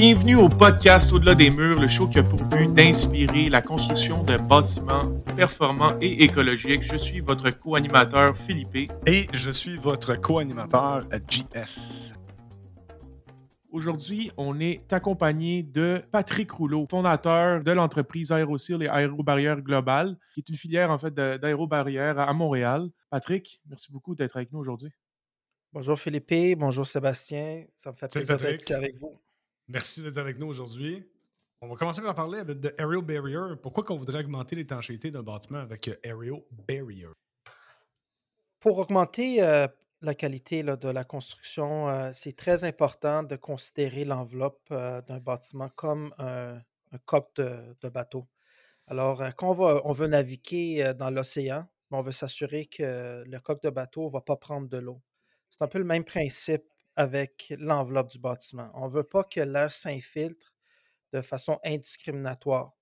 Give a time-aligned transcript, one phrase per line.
[0.00, 4.22] Bienvenue au podcast Au-delà des murs, le show qui a pour but d'inspirer la construction
[4.22, 6.84] de bâtiments performants et écologiques.
[6.84, 8.92] Je suis votre co-animateur Philippe.
[9.08, 12.14] Et je suis votre co-animateur JS.
[13.72, 20.38] Aujourd'hui, on est accompagné de Patrick Rouleau, fondateur de l'entreprise Aérocil et Aérobarrière Globale, qui
[20.38, 22.88] est une filière en fait d'aérobarrière à Montréal.
[23.10, 24.92] Patrick, merci beaucoup d'être avec nous aujourd'hui.
[25.72, 29.18] Bonjour Philippe, bonjour Sébastien, ça me fait plaisir d'être ici avec vous.
[29.70, 31.06] Merci d'être avec nous aujourd'hui.
[31.60, 33.54] On va commencer par parler de Aerial Barrier.
[33.62, 37.08] Pourquoi qu'on voudrait augmenter l'étanchéité d'un bâtiment avec euh, Aerial Barrier?
[38.60, 39.68] Pour augmenter euh,
[40.00, 46.14] la qualité de la construction, euh, c'est très important de considérer l'enveloppe d'un bâtiment comme
[46.18, 46.62] un
[47.04, 48.26] coq de, bateau.
[48.86, 54.06] Alors, quand on, veut naviguer dans l'océan, on veut s'assurer que le coq de bateau
[54.06, 55.02] ne va pas prendre de l'eau.
[55.50, 56.64] C'est un peu le même principe
[56.98, 58.70] avec l'enveloppe du bâtiment.
[58.74, 60.52] On ne veut pas que l'air s'infiltre
[61.12, 62.72] de façon indiscriminatoire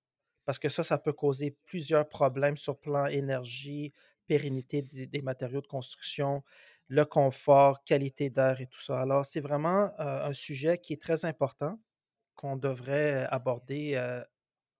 [0.43, 3.93] parce que ça, ça peut causer plusieurs problèmes sur plan énergie,
[4.25, 6.43] pérennité des, matériaux de construction,
[6.87, 9.01] le confort, qualité d'air et tout ça.
[9.01, 11.79] Alors, c'est vraiment euh, un sujet qui est très important
[12.33, 14.23] qu'on devrait aborder euh,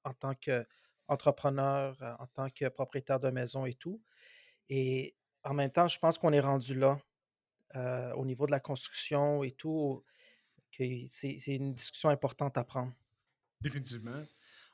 [0.03, 4.01] en tant qu'entrepreneur, euh, en tant que propriétaire de maison et tout.
[4.69, 6.97] Et en même temps, je pense qu'on est rendu là
[7.75, 10.03] euh, au niveau de la construction et tout,
[10.71, 12.93] que c'est une discussion importante à prendre.
[13.61, 14.23] Définitivement.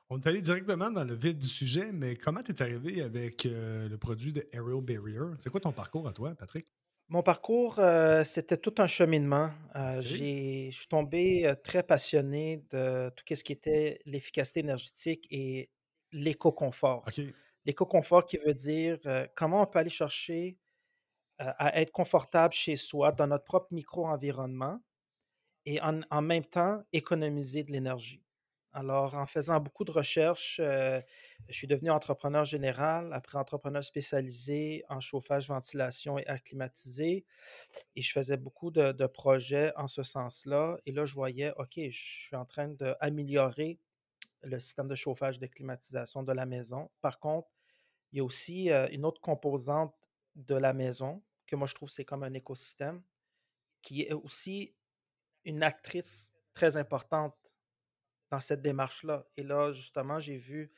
[0.09, 3.45] On est allé directement dans le vif du sujet, mais comment tu es arrivé avec
[3.45, 5.35] euh, le produit de Aerial Barrier?
[5.39, 6.67] C'est quoi ton parcours à toi, Patrick?
[7.09, 9.51] Mon parcours, euh, c'était tout un cheminement.
[9.75, 15.69] Je suis tombé très passionné de tout ce qui était l'efficacité énergétique et
[16.11, 17.05] l'éco-confort.
[17.65, 18.99] L'éco-confort qui veut dire
[19.35, 20.57] comment on peut aller chercher
[21.39, 24.79] à être confortable chez soi, dans notre propre micro-environnement
[25.65, 28.21] et en, même temps économiser de l'énergie.
[28.75, 30.99] Alors, en faisant beaucoup de recherches, euh,
[31.47, 36.39] je suis devenu entrepreneur général, après entrepreneur spécialisé en chauffage, ventilation et air.
[37.95, 40.77] Et je faisais beaucoup de, de projets en ce sens-là.
[40.87, 43.79] Et là, je voyais, OK, je suis en train d'améliorer
[44.41, 46.89] le système de chauffage, de climatisation de la maison.
[47.01, 47.49] Par contre,
[48.11, 49.93] il y a aussi euh, une autre composante
[50.35, 53.01] de la maison que moi je trouve c'est comme un écosystème
[53.81, 54.73] qui est aussi
[55.45, 57.35] une actrice très importante
[58.31, 59.25] dans cette démarche-là.
[59.37, 60.71] Et là, justement, j'ai vu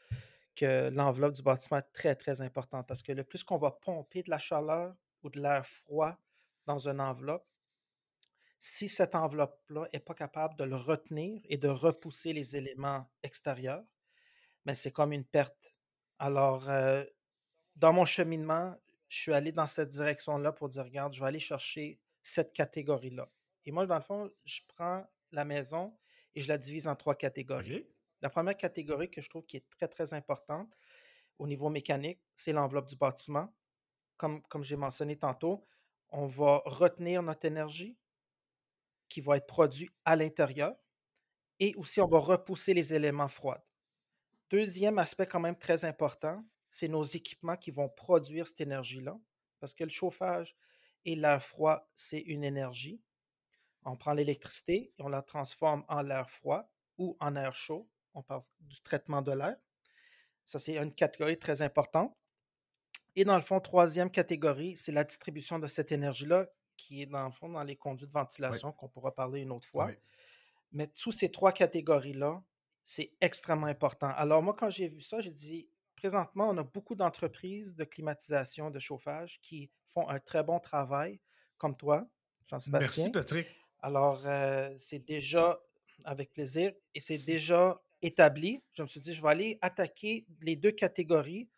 [0.56, 4.24] que l'enveloppe du bâtiment est très, très importante parce que le plus qu'on va pomper
[4.24, 6.18] de la chaleur ou de l'air froid
[6.66, 7.46] dans une enveloppe,
[8.58, 13.84] si cette enveloppe-là n'est pas capable de le retenir et de repousser les éléments extérieurs,
[14.66, 15.76] mais ben, c'est comme une perte.
[16.18, 17.04] Alors, euh,
[17.76, 18.76] dans mon cheminement,
[19.08, 23.30] je suis allé dans cette direction-là pour dire, regarde, je vais aller chercher cette catégorie-là.
[23.66, 25.98] Et moi, dans le fond, je prends la maison
[26.34, 27.88] et je la divise en trois catégories.
[28.22, 30.76] La première catégorie que je trouve qui est très, très importante
[31.38, 33.54] au niveau mécanique, c'est l'enveloppe du bâtiment.
[34.18, 35.68] Comme, comme j'ai mentionné tantôt,
[36.10, 37.98] on va retenir notre énergie
[39.10, 40.76] qui va être produite à l'intérieur
[41.60, 43.66] et aussi on va repousser les éléments froids.
[44.50, 46.44] Deuxième aspect quand même très important,
[46.76, 49.18] c'est nos équipements qui vont produire cette énergie-là,
[49.62, 50.58] parce que le chauffage
[51.06, 53.02] et l'air froid, c'est une énergie.
[53.86, 57.88] On prend l'électricité et on la transforme en l'air froid ou en air chaud.
[58.14, 59.56] On parle du traitement de l'air.
[60.44, 62.14] Ça, c'est une catégorie très importante.
[63.16, 67.24] Et dans le fond, troisième catégorie, c'est la distribution de cette énergie-là, qui est dans
[67.24, 69.90] le fond dans les conduits de ventilation, qu'on pourra parler une autre fois.
[70.74, 72.44] Mais tous ces trois catégories-là,
[72.84, 74.10] c'est extrêmement important.
[74.18, 78.70] Alors moi, quand j'ai vu ça, j'ai dit, présentement, on a beaucoup d'entreprises de climatisation,
[78.72, 81.20] de chauffage qui font un très bon travail,
[81.58, 82.08] comme toi,
[82.48, 83.06] Jean-Sébastien.
[83.06, 83.48] Merci, Patrick.
[83.82, 85.60] Alors, euh, c'est déjà
[86.04, 88.62] avec plaisir et c'est déjà établi.
[88.74, 91.50] Je me suis dit, je vais aller attaquer les deux catégories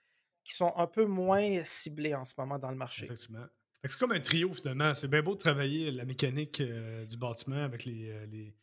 [0.44, 3.06] qui sont un peu moins ciblées en ce moment dans le marché.
[3.06, 3.46] Effectivement.
[3.84, 4.94] C'est comme un trio finalement.
[4.94, 8.56] C'est bien beau de travailler la mécanique euh, du bâtiment avec les, euh, les,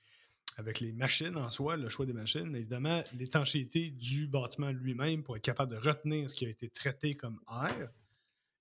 [0.57, 5.37] avec les machines en soi, le choix des machines, évidemment, l'étanchéité du bâtiment lui-même pour
[5.37, 7.91] être capable de retenir ce qui a été traité comme air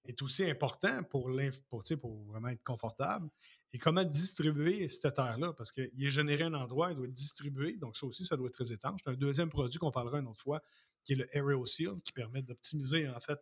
[0.06, 1.32] est aussi important pour,
[1.70, 3.30] pour, vraiment être confortable.
[3.72, 5.54] Et comment distribuer cet air-là?
[5.54, 7.78] Parce qu'il est généré un endroit, il doit être distribué.
[7.78, 9.02] Donc, ça aussi, ça doit être très étanche.
[9.06, 10.62] Un deuxième produit qu'on parlera une autre fois,
[11.04, 13.40] qui est le Aerial Seal, qui permet d'optimiser en fait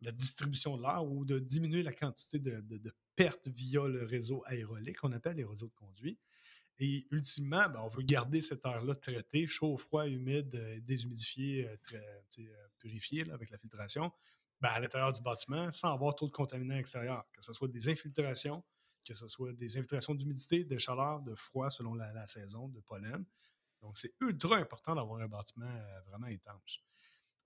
[0.00, 4.42] la distribution de l'air ou de diminuer la quantité de, de pertes via le réseau
[4.46, 6.18] aérolique, qu'on appelle les réseaux de conduit.
[6.78, 11.76] Et ultimement, ben, on veut garder cet air-là traité, chaud, froid, humide, euh, déshumidifié, euh,
[11.82, 11.98] très,
[12.38, 14.12] euh, purifié avec la filtration,
[14.60, 17.88] ben, à l'intérieur du bâtiment sans avoir trop de contaminants extérieurs, que ce soit des
[17.88, 18.64] infiltrations,
[19.06, 23.24] que ce soit des infiltrations d'humidité, de chaleur, de froid selon la, saison, de pollen.
[23.80, 25.74] Donc, c'est ultra important d'avoir un bâtiment
[26.06, 26.80] vraiment étanche.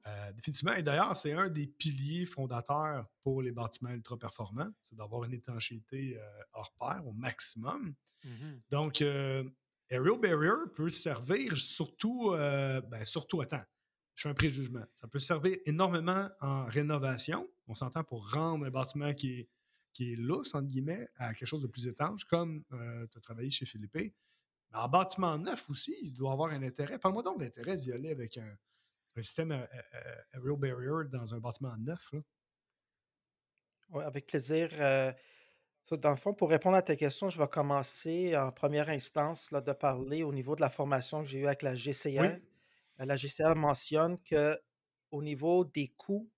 [0.07, 0.75] Euh, définitivement.
[0.75, 5.35] Et d'ailleurs, c'est un des piliers fondateurs pour les bâtiments ultra performants, c'est d'avoir une
[5.35, 6.17] étanchéité
[6.53, 7.93] hors pair au maximum.
[8.25, 8.61] Mm-hmm.
[8.71, 13.65] Donc, Aerial Barrier peut servir surtout, ben, surtout, attends,
[14.15, 14.85] je fais un préjugement.
[14.95, 17.49] Ça peut servir énormément en rénovation.
[17.67, 19.49] On s'entend pour rendre un bâtiment qui est,
[19.93, 23.51] qui est lousse, entre guillemets, à quelque chose de plus étanche, comme tu as travaillé
[23.51, 23.95] chez Philippe.
[23.95, 24.13] Mais
[24.73, 26.97] en bâtiment neuf aussi, il doit avoir un intérêt.
[27.01, 28.57] Parle-moi donc de l'intérêt d'y aller avec un,
[29.17, 29.53] un système
[30.35, 32.13] Aerial Barrier dans un bâtiment neuf.
[33.91, 34.71] Oui, avec plaisir.
[35.91, 39.61] dans le fond, pour répondre à ta question, je vais commencer en première instance là,
[39.61, 42.39] de parler au niveau de la formation que j'ai eue avec la GCR.
[42.99, 46.31] la GCR mentionne qu'au niveau des coûts,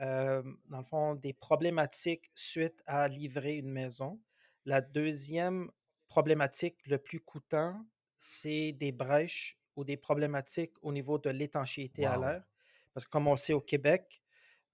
[0.00, 4.20] dans le fond, des problématiques suite à livrer une maison,
[4.64, 5.70] la deuxième
[6.08, 7.84] problématique le plus coûtant,
[8.16, 12.42] c'est des brèches ou des problématiques au niveau de l'étanchéité à l'air.
[12.92, 14.20] Parce que comme on sait au Québec,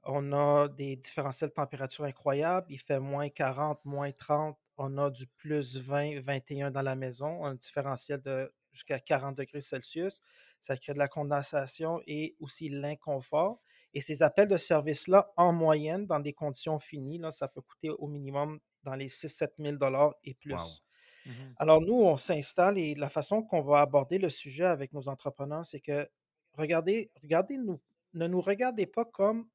[0.03, 2.67] on a des différentiels de température incroyables.
[2.71, 4.59] Il fait moins 40, moins 30.
[4.79, 7.45] On a du plus 20, 21 dans la maison.
[7.45, 10.23] Un différentiel de jusqu'à 40 degrés Celsius.
[10.59, 13.61] Ça crée de la condensation et aussi l'inconfort.
[13.93, 17.91] Et ces appels de service-là, en moyenne, dans des conditions finies, là, ça peut coûter
[17.91, 20.83] au minimum dans les 6-7 000 et plus.
[21.26, 25.09] Mmh Alors, nous, on s'installe et la façon qu'on va aborder le sujet avec nos
[25.09, 26.09] entrepreneurs, c'est que
[26.53, 27.81] regardez, regardez nous,
[28.15, 29.49] ne nous regardez pas comme,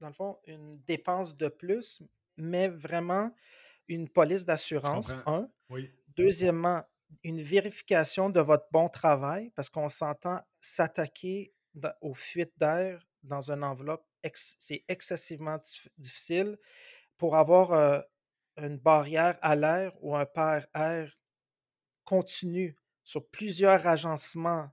[0.00, 2.02] dans le fond, une dépense de plus,
[2.36, 3.34] mais vraiment
[3.88, 5.48] une police d'assurance, un.
[6.16, 6.82] Deuxièmement,
[7.22, 11.52] une vérification de votre bon travail, parce qu'on s'entend s'attaquer
[12.00, 15.58] aux fuites d'air dans une enveloppe, c'est excessivement
[15.98, 16.58] difficile.
[17.16, 18.00] Pour avoir euh,
[18.58, 21.16] une barrière à l'air ou un pair air
[22.04, 24.70] continu sur plusieurs agencements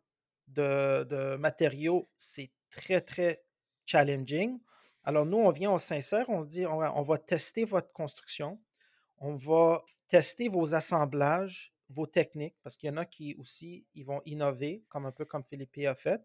[0.47, 3.43] de, matériaux, c'est très, très
[3.85, 4.59] challenging.
[5.03, 8.59] Alors, nous, on vient, au sincère, on se dit, on va, tester votre construction,
[9.17, 14.05] on va tester vos assemblages, vos techniques, parce qu'il y en a qui aussi, ils
[14.05, 16.21] vont innover, comme un peu comme Philippe a fait,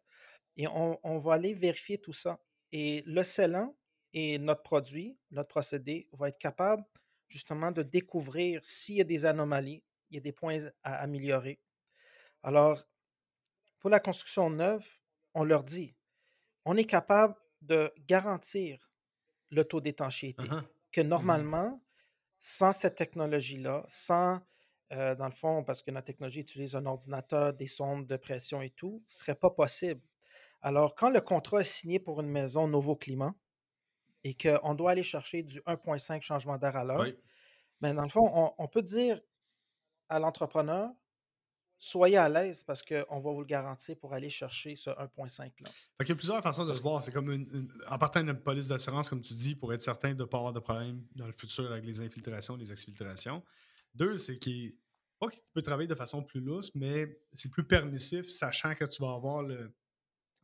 [0.56, 2.38] et on, on va aller vérifier tout ça.
[2.72, 3.75] Et le scellant
[4.12, 6.84] et notre produit, notre procédé, va être capable
[7.29, 11.61] justement de découvrir s'il y a des anomalies, il y a des points à améliorer.
[12.43, 12.83] Alors,
[13.81, 14.87] pour la construction neuve,
[15.35, 15.95] on leur dit,
[16.65, 18.91] on est capable de garantir
[19.51, 20.63] le taux d'étanchéité, uh-huh.
[20.93, 21.83] que mmh normalement,
[22.39, 24.41] sans cette technologie-là, sans,
[24.93, 28.63] euh, dans le fond, parce que notre technologie utilise un ordinateur, des sondes de pression
[28.63, 30.01] et tout, ce ne serait pas possible.
[30.61, 33.35] Alors, quand le contrat est signé pour une maison Nouveau Climat,
[34.25, 37.05] et qu'on doit aller chercher du 1,5 changement d'air à l'heure,
[37.81, 39.20] mais ben, dans le fond, on, peut dire
[40.09, 40.91] à l'entrepreneur,
[41.79, 45.70] soyez à l'aise parce qu'on va vous le garantir pour aller chercher ce 1,5-là.
[46.00, 47.05] Il y a plusieurs façons de se voir.
[47.05, 50.23] C'est comme une, en partant d'une police d'assurance, comme tu dis, pour être certain de
[50.23, 53.44] ne pas avoir de problème dans le futur avec les infiltrations, les exfiltrations.
[53.94, 54.75] Deux, c'est qu'il
[55.19, 59.03] pas qu'il peut travailler de façon plus lousse, mais c'est plus permissif, sachant que tu
[59.03, 59.73] vas avoir le,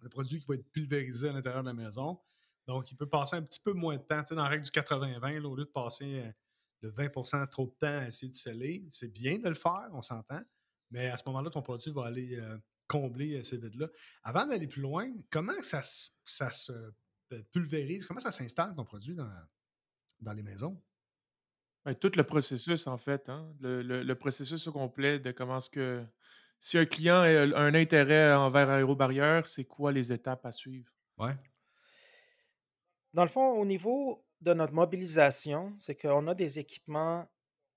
[0.01, 2.21] le produit qui va être pulvérisé à l'intérieur de la maison.
[2.67, 4.21] Donc, il peut passer un petit peu moins de temps.
[4.23, 6.33] Tu sais, dans la règle du 80-20, au lieu de passer euh,
[6.81, 10.03] le 20% trop de temps à essayer de sceller, c'est bien de le faire, on
[10.03, 10.41] s'entend.
[10.91, 12.57] Mais à ce moment-là, ton produit va aller euh,
[12.87, 13.89] combler euh, ces vides-là.
[14.23, 15.83] Avant d'aller plus loin, comment ça,
[16.25, 16.73] ça se
[17.53, 19.31] pulvérise, comment ça s'installe ton produit dans,
[20.21, 20.81] dans les maisons?
[21.85, 23.29] Ben, tout le processus, en fait.
[23.29, 23.55] Hein?
[23.61, 26.05] Le, processus au complet de comment est-ce que.
[26.61, 30.91] Si un client a un intérêt envers Aérobarrière, c'est quoi les étapes à suivre?
[31.19, 31.37] Ouais.
[33.15, 37.31] Dans le fond, au niveau de notre mobilisation, c'est qu'on a des équipements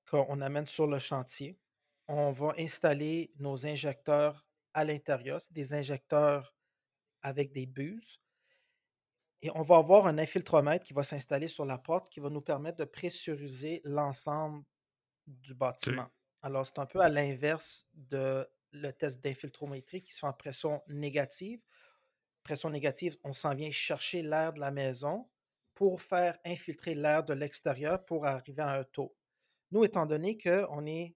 [0.10, 1.60] qu'on amène sur le chantier.
[2.08, 5.40] On va installer nos injecteurs à l'intérieur.
[5.40, 6.56] C'est des injecteurs
[7.22, 8.20] avec des buses.
[9.44, 12.42] Et on va avoir un infiltromètre qui va s'installer sur la porte qui va nous
[12.42, 14.64] permettre de pressuriser l'ensemble
[15.28, 16.08] du bâtiment.
[16.42, 21.62] Alors, c'est un peu à l'inverse de le test d'infiltrométrie qui sont en pression négative
[22.48, 25.30] pression négative, on s'en vient chercher l'air de la maison
[25.74, 29.14] pour faire infiltrer l'air de l'extérieur pour arriver à un taux.
[29.72, 31.14] Nous, étant donné qu'on est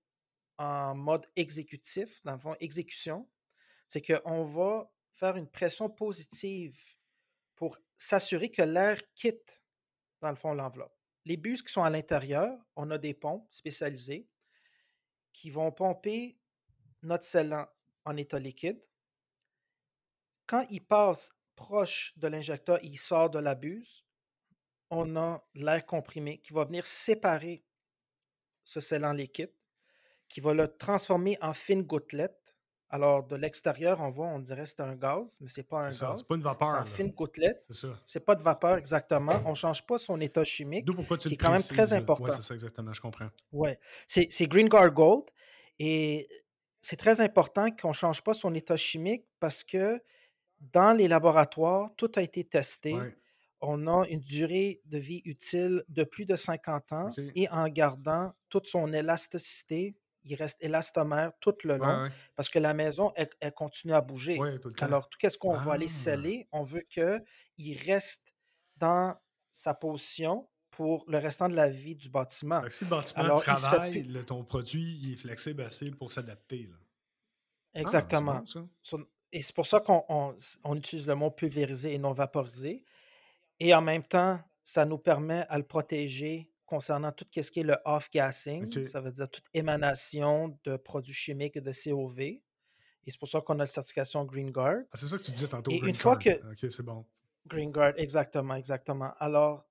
[0.57, 3.29] en mode exécutif, dans le fond, exécution,
[3.87, 6.77] c'est qu'on va faire une pression positive
[7.55, 9.63] pour s'assurer que l'air quitte,
[10.19, 10.97] dans le fond, l'enveloppe.
[11.23, 14.27] Les bus qui sont à l'intérieur, on a des pompes spécialisées
[15.31, 16.37] qui vont pomper
[17.03, 17.67] notre scellant
[18.03, 18.83] en état liquide
[20.51, 24.03] quand il passe proche de l'injecteur, il sort de la buse,
[24.89, 27.63] on a l'air comprimé qui va venir séparer
[28.65, 29.53] ce scellant liquide,
[30.27, 32.53] qui va le transformer en fines gouttelettes.
[32.89, 35.91] Alors, de l'extérieur, on voit, on dirait que c'est un gaz, mais c'est pas un
[35.91, 36.67] C'est ça, c'est pas une C'est vapeur.
[36.67, 36.85] en là.
[36.85, 37.63] fine gouttelette.
[37.67, 37.87] C'est ça.
[38.05, 39.41] C'est pas de vapeur exactement.
[39.45, 41.93] On change pas son état chimique, D'où pourquoi tu qui le est quand même très
[41.93, 42.29] important.
[42.31, 43.29] C'est ça, exactement, je comprends.
[44.05, 45.23] C'est c'est Green Guard Gold.
[45.79, 46.27] Et
[46.81, 50.01] c'est très important qu'on ne change pas son état chimique parce que
[50.73, 52.93] dans les laboratoires, tout a été testé.
[52.93, 53.13] Ouais.
[53.61, 58.33] On a une durée de vie utile de plus de 50 ans et en gardant
[58.49, 62.09] toute son élasticité, il reste élastomère tout le long ouais.
[62.35, 64.37] parce que la maison, elle, elle continue à bouger.
[64.61, 64.85] Tout le temps.
[64.85, 65.93] Alors, tout ce qu'on va aller Ah.
[65.93, 68.33] sceller, on veut qu'il reste
[68.77, 69.15] dans
[69.51, 72.63] sa position pour le restant de la vie du bâtiment.
[72.69, 76.69] Si le bâtiment Alors, travaille, plus- le- ton produit il est flexible assez pour s'adapter.
[77.73, 78.43] Ah, Exactement.
[78.53, 82.83] bon, Et c'est pour ça qu'on on- on utilise le mot pulvérisé et non vaporisé.
[83.59, 87.63] Et en même temps, ça nous permet à le protéger concernant tout ce qui est
[87.63, 88.67] le off-gassing.
[88.85, 92.19] Ça veut dire toute émanation de produits chimiques et de COV.
[92.19, 92.41] Et
[93.11, 94.81] c'est pour ça qu'on a la certification Green Guard.
[94.91, 95.71] Ah, c'est ça que tu disais tantôt.
[95.71, 96.35] Et Green une fois Card.
[96.39, 97.05] que- Ok, c'est bon.
[97.47, 99.11] Green Guard, exactement, exactement.
[99.19, 99.65] Alors,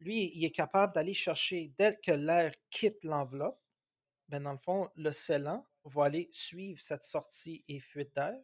[0.00, 3.58] lui, il est capable d'aller chercher, dès que l'air quitte l'enveloppe,
[4.28, 8.36] ben dans le fond, le scellant va aller suivre cette sortie et fuite d'air.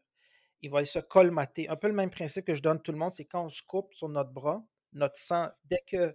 [0.63, 1.69] Il va aller se colmater.
[1.69, 3.49] Un peu le même principe que je donne à tout le monde, c'est quand on
[3.49, 4.63] se coupe sur notre bras,
[4.93, 6.15] notre sang, dès que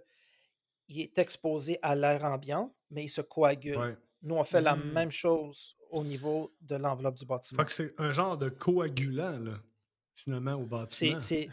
[0.88, 3.76] il est exposé à l'air ambiant, mais il se coagule.
[3.76, 3.96] Ouais.
[4.22, 4.92] Nous, on fait la Mhm.
[4.92, 7.58] même chose au niveau de l'enveloppe du bâtiment.
[7.60, 9.58] Fait que c'est un genre de coagulant, là,
[10.14, 11.18] finalement, au bâtiment.
[11.20, 11.48] c'est,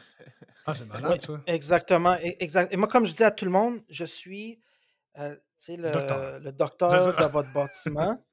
[0.65, 1.41] Ah, c'est malade, Ouais, ça.
[1.47, 2.15] Exactement.
[2.21, 2.71] Exact.
[2.71, 4.59] Et moi, comme je dis à tout le monde, je suis
[5.19, 6.39] euh, tu sais, le, Docteur.
[6.39, 8.23] le docteur de votre bâtiment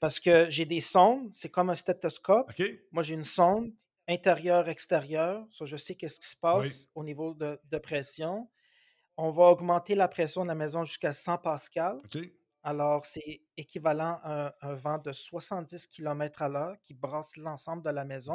[0.00, 2.52] parce que j'ai des sondes, c'est comme un stéthoscope.
[2.92, 3.72] Moi, j'ai une sonde
[4.08, 8.48] intérieure-extérieure, so je sais qu'est-ce qui se passe au niveau de, de pression.
[9.16, 12.00] On va augmenter la pression de la maison jusqu'à 100 pascal.
[12.64, 17.82] Alors, c'est équivalent à un, un vent de 70 km à l'heure qui brasse l'ensemble
[17.82, 18.32] de la maison.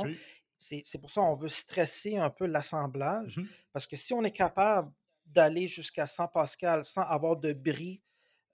[0.58, 3.38] C'est pour ça qu'on veut stresser un peu l'assemblage.
[3.38, 3.48] Mhm.
[3.72, 4.92] Parce que si on est capable
[5.26, 8.02] d'aller jusqu'à 100 pascal sans avoir de bris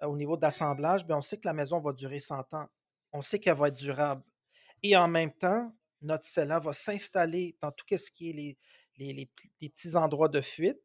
[0.01, 2.67] euh, au niveau d'assemblage, ben on sait que la maison va durer 100 ans.
[3.12, 4.24] On sait qu'elle va être durable.
[4.82, 8.57] Et en même temps, notre scellant va s'installer dans tout ce qui est les,
[8.98, 10.79] les- les pl- les petits endroits de fuite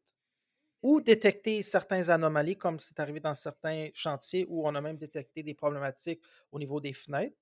[0.81, 5.43] ou détecter certaines anomalies, comme c'est arrivé dans certains chantiers où on a même détecté
[5.43, 6.21] des problématiques
[6.51, 7.35] au niveau des fenêtres.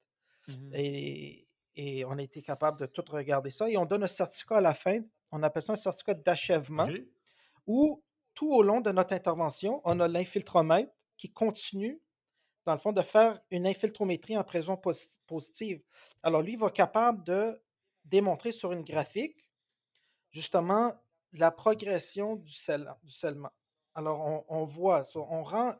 [0.47, 0.71] Mhm.
[0.73, 3.69] Et, et on a été capable de tout regarder ça.
[3.69, 5.01] Et on donne un certificat à la fin.
[5.31, 6.87] On appelle ça un certificat d'achèvement
[7.67, 8.03] où
[8.33, 11.99] tout au long de notre intervention, on a l'infiltromètre qui continue,
[12.65, 15.81] dans le fond, de faire une infiltrométrie en posi- positive.
[16.23, 17.59] Alors, lui, il va être capable de
[18.09, 19.49] démontrer sur une graphique,
[20.31, 20.93] justement,
[21.33, 23.51] la progression du, scell- du scellement.
[23.95, 25.75] Alors, on, on voit, on rend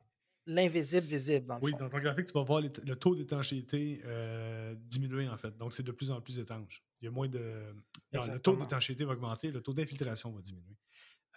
[0.45, 1.77] l'invisible visible, dans le Oui, fond.
[1.77, 5.55] dans ton graphique, tu vas voir le taux d'étanchéité euh, diminuer, en fait.
[5.57, 6.83] Donc, c'est de plus en plus étanche.
[7.01, 7.73] Il y a moins de.
[8.13, 10.77] non, le taux d'étanchéité va augmenter, le taux d'infiltration va diminuer.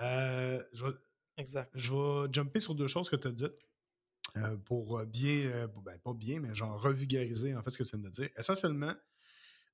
[0.01, 0.93] Euh, je, vais,
[1.37, 1.71] Exact.
[1.75, 3.53] je vais jumper sur deux choses que tu as dites
[4.37, 8.07] euh, pour bien, ben, pas bien, mais genre revulgariser en fait ce que tu viens
[8.09, 8.31] de dire.
[8.37, 8.95] Essentiellement,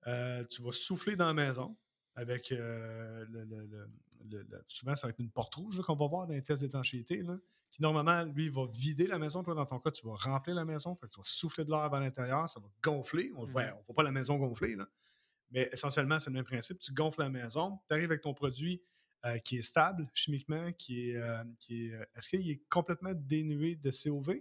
[0.06, 1.76] euh, tu vas souffler dans la maison
[2.14, 6.42] avec euh, le, souvent ça va être une porte rouge qu'on va voir dans les
[6.42, 7.22] tests d'étanchéité,
[7.70, 9.42] qui normalement, lui, va vider la maison.
[9.42, 11.70] Toi, dans ton cas, tu vas remplir la maison, fait que tu vas souffler de
[11.70, 13.32] l'air vers l'intérieur, ça va gonfler.
[13.36, 13.72] On ne voit, Mhm.
[13.78, 14.88] on voit pas la maison gonfler, là.
[15.50, 16.78] mais essentiellement, c'est le même principe.
[16.78, 18.82] Tu gonfles la maison, tu arrives avec ton produit
[19.24, 21.16] euh, qui est stable chimiquement, qui est.
[21.16, 24.40] euh, qui est Est-ce qu'il est complètement dénué de COV?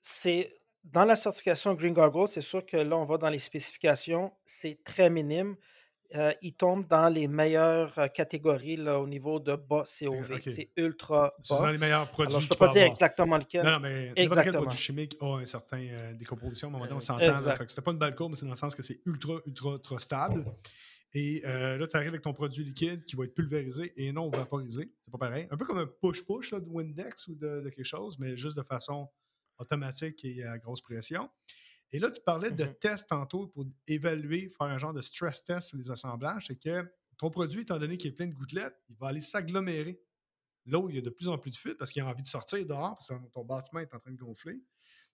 [0.00, 4.32] C'est dans la certification Green Gargoyle, c'est sûr que là, on va dans les spécifications,
[4.44, 5.56] c'est très minime.
[6.16, 10.40] Euh, il tombe dans les meilleures euh, catégories là, au niveau de bas COV.
[10.40, 11.70] C'est ultra Ce sont bas.
[11.70, 12.90] les meilleurs produits Alors, je ne peux pas dire avoir.
[12.90, 13.64] exactement lequel.
[13.64, 16.66] Non, non, mais n'importe quel produit chimique a un certain euh, décomposition.
[16.66, 17.54] À un moment donné, on s'entend.
[17.68, 19.98] c'était pas une balle courbe, mais c'est dans le sens que c'est ultra, ultra, ultra
[20.00, 20.44] stable.
[21.14, 24.30] Et euh, là, tu arrives avec ton produit liquide qui va être pulvérisé et non
[24.30, 24.90] vaporisé.
[25.02, 25.46] C'est pas pareil.
[25.52, 28.62] Un peu comme un push-push de Windex ou de, de quelque chose, mais juste de
[28.62, 29.08] façon
[29.60, 31.30] automatique et à grosse pression.
[31.92, 32.74] Et là, tu parlais de Mhm.
[32.76, 36.46] tests tantôt pour évaluer, faire un genre de stress test sur les assemblages.
[36.48, 40.00] C'est que ton produit, étant donné qu'il est plein de gouttelettes, il va aller s'agglomérer
[40.66, 42.22] là où il y a de plus en plus de fuite parce qu'il a envie
[42.22, 44.64] de sortir dehors parce que ton bâtiment est en train de gonfler.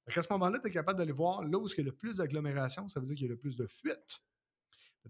[0.06, 2.18] à ce moment-là, tu es capable d'aller voir là où il y a le plus
[2.18, 4.20] d'agglomération, ça veut dire qu'il y a le plus de fuite.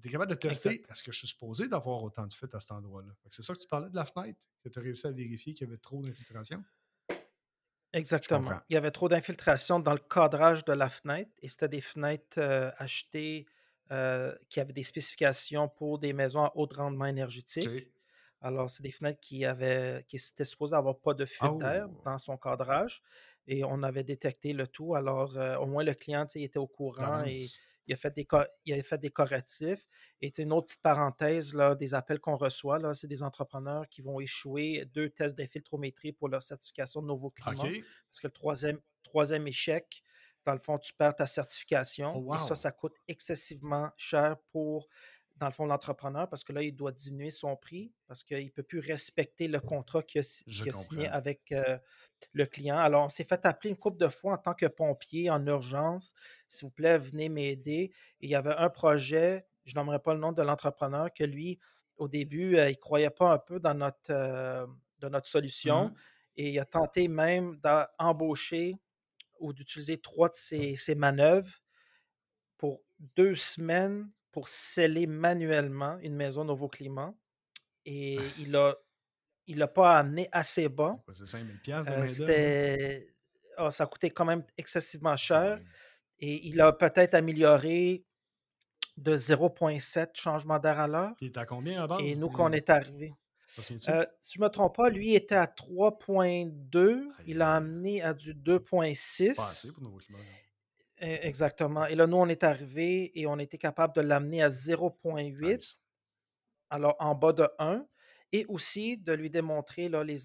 [0.01, 2.61] Tu es capable de tester est-ce que je suis supposé d'avoir autant de fuite à
[2.61, 3.15] cet endroit-là?
[3.31, 5.67] C'est ça que tu parlais de la fenêtre, que tu as réussi à vérifier qu'il
[5.67, 6.63] y avait trop d'infiltration?
[7.97, 8.61] Exactement.
[8.69, 12.39] Il y avait trop d'infiltration dans le cadrage de la fenêtre et c'était des fenêtres
[12.39, 13.47] euh, achetées
[13.91, 17.91] euh, qui avaient des spécifications pour des maisons à haut rendement énergétique.
[18.43, 21.59] Alors, c'est des fenêtres qui avaient qui étaient supposées avoir pas de fuite Oh.
[21.59, 23.03] d'air dans son cadrage
[23.47, 24.95] et on avait détecté le tout.
[24.95, 27.39] Alors, euh, au moins le client était au courant et.
[27.87, 28.27] Il a fait des,
[28.65, 29.87] il a fait des correctifs.
[30.21, 34.03] Et une autre petite parenthèse, là, des appels qu'on reçoit, là, c'est des entrepreneurs qui
[34.03, 37.63] vont échouer deux tests d'infiltrométrie pour leur certification de nouveau climat.
[37.63, 40.03] Parce que le troisième, troisième échec,
[40.45, 42.15] dans le fond, tu perds ta certification.
[42.17, 44.89] Oh, et ça, ça coûte excessivement cher pour
[45.37, 48.51] dans le fond, l'entrepreneur, parce que là, il doit diminuer son prix, parce qu'il ne
[48.51, 51.79] peut plus respecter le contrat qu'il a, signé avec euh,
[52.33, 52.79] le client.
[52.79, 56.15] Alors, on s'est fait appeler une couple de fois en tant que pompier en urgence.
[56.49, 57.93] S'il vous plaît, venez m'aider.
[58.21, 61.59] il y avait un projet, je n'aimerais pas le nom de l'entrepreneur, que lui,
[61.99, 64.67] au début, euh, il ne croyait pas un peu dans notre, euh,
[65.03, 65.89] notre solution.
[65.89, 65.95] Mmh
[66.37, 68.77] et il a tenté même d'embaucher
[69.41, 71.63] ou d'utiliser trois de ses, ses manœuvres
[72.59, 77.15] pour deux semaines pour sceller manuellement une maison Nouveau Climat.
[77.87, 78.75] Et il a
[79.47, 80.93] il l'a pas amené assez bas.
[81.11, 83.01] C'est 5000 de euh,
[83.57, 85.59] ah, ça coûté quand même excessivement cher.
[86.19, 88.05] Et il a peut-être amélioré
[88.99, 91.15] de 0,7 changement d'air à l'heure.
[91.23, 92.01] Il était à combien à base?
[92.03, 93.15] Et nous, quand on est arrivé.
[93.89, 97.09] Euh, si je ne me trompe pas, lui était à 3,2.
[97.27, 99.35] Il a amené à du 2,6.
[100.99, 101.87] Exactement.
[101.87, 105.77] Et là, nous, on est arrivé et on était capable de l'amener à 0.8,
[106.71, 107.87] alors en bas de 1,
[108.33, 110.19] et aussi de lui démontrer là, les,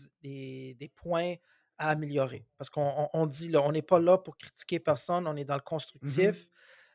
[0.74, 1.36] des points
[1.78, 2.46] à améliorer.
[2.58, 5.60] Parce qu'on dit, là, on n'est pas là pour critiquer personne, on est dans le
[5.60, 6.50] mmh constructif.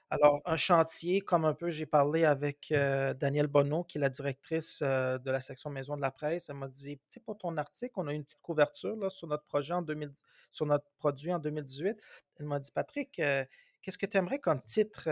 [0.09, 4.09] Alors, un chantier, comme un peu, j'ai parlé avec euh, Danielle Bonneau, qui est la
[4.09, 6.49] directrice euh, de la section Maison de la Presse.
[6.49, 9.27] Elle m'a dit, tu sais, pour ton article, on a une petite couverture là, sur
[9.27, 10.13] notre projet en 2000,
[10.53, 11.99] sur notre produit en 2018.
[12.39, 13.45] Elle m'a dit, Patrick, euh,
[13.87, 15.09] qu'est-ce que tu aimerais comme titre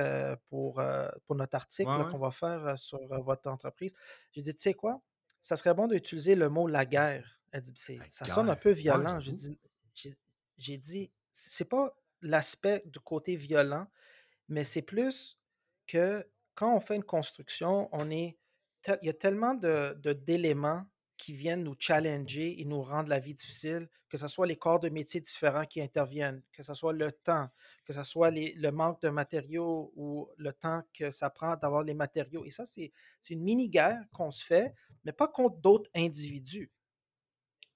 [0.49, 0.83] pour,
[1.27, 3.95] pour notre article qu'on va faire sur votre entreprise?
[4.33, 5.01] J'ai dit, tu sais quoi?
[5.41, 7.39] Ça serait bon d'utiliser le mot la guerre.
[7.53, 7.73] Elle dit,
[8.09, 9.21] ça sonne un peu violent.
[9.21, 9.59] j'ai dit,
[10.57, 13.87] j'ai dit, c'est pas l'aspect du côté violent,
[14.49, 15.39] mais c'est plus
[15.87, 18.37] que quand on fait une construction, on est
[19.01, 20.85] il y a tellement de, d'éléments
[21.25, 24.79] qui viennent nous challenger et nous rendre la vie difficile, que ce soit les corps
[24.79, 27.49] de métiers différents qui interviennent, que ce soit le temps,
[27.87, 31.95] que ce soit le manque de matériaux ou le temps que ça prend d'avoir les
[31.95, 32.45] matériaux.
[32.45, 32.93] Et ça, c'est
[33.31, 36.71] une mini-guerre qu'on se fait, mais pas contre d'autres individus,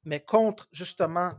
[0.05, 1.33] mais contre justement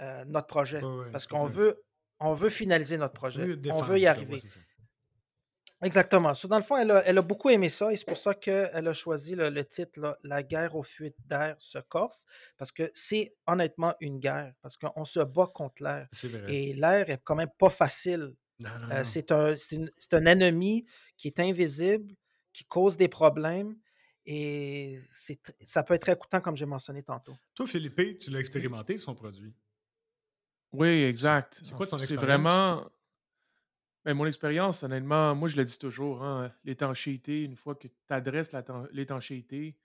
[0.00, 0.80] euh, notre projet.
[1.12, 1.84] Parce qu'on veut,
[2.20, 3.54] on veut finaliser notre projet.
[3.70, 4.38] On veut y arriver.
[5.82, 6.32] Exactement.
[6.44, 9.34] dans le fond, elle a, beaucoup aimé ça et c'est pour ça qu'elle a choisi
[9.34, 12.26] le, titre La guerre aux fuites d'air se corse,
[12.58, 16.08] parce que c'est honnêtement une guerre, parce qu'on se bat contre l'air.
[16.48, 18.34] Et l'air est quand même pas facile.
[18.92, 19.54] Euh, c'est un,
[20.12, 20.84] un, ennemi
[21.16, 22.14] qui est invisible,
[22.52, 23.74] qui cause des problèmes
[24.26, 24.98] et
[25.64, 27.34] ça peut être très coûtant, comme j'ai mentionné tantôt.
[27.54, 29.54] Toi, Philippe, tu l'as expérimenté, son produit?
[30.72, 31.60] Oui, exact.
[31.64, 32.20] C'est quoi ton expérience?
[32.20, 32.88] C'est vraiment.
[34.04, 37.94] Ben, mon expérience, honnêtement, moi, je le dis toujours, hein, l'étanchéité, une fois que tu
[38.08, 38.50] adresses
[38.92, 39.76] l'étanchéité,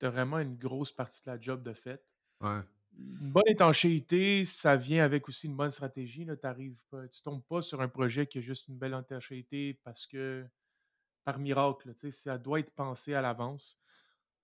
[0.00, 2.02] tu as vraiment une grosse partie de la job de fait.
[2.40, 2.60] Ouais.
[2.96, 6.24] Une bonne étanchéité, ça vient avec aussi une bonne stratégie.
[6.24, 10.46] Tu ne tombes pas sur un projet qui a juste une belle étanchéité parce que,
[11.24, 13.78] par miracle, ça doit être pensé à l'avance.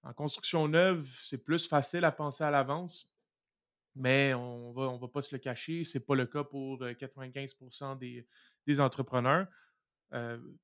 [0.03, 3.13] En construction neuve, c'est plus facile à penser à l'avance,
[3.95, 7.93] mais on va, on va pas se le cacher, c'est pas le cas pour 95%
[7.93, 8.27] euh, des,
[8.67, 9.47] des entrepreneurs.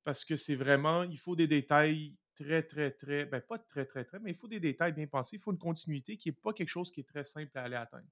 [0.03, 4.03] Parce que c'est vraiment, il faut des détails très, très, très, ben pas très, très,
[4.03, 5.37] très, mais il faut des détails bien pensés.
[5.37, 7.75] Il faut une continuité qui n'est pas quelque chose qui est très simple à aller
[7.75, 8.07] atteindre.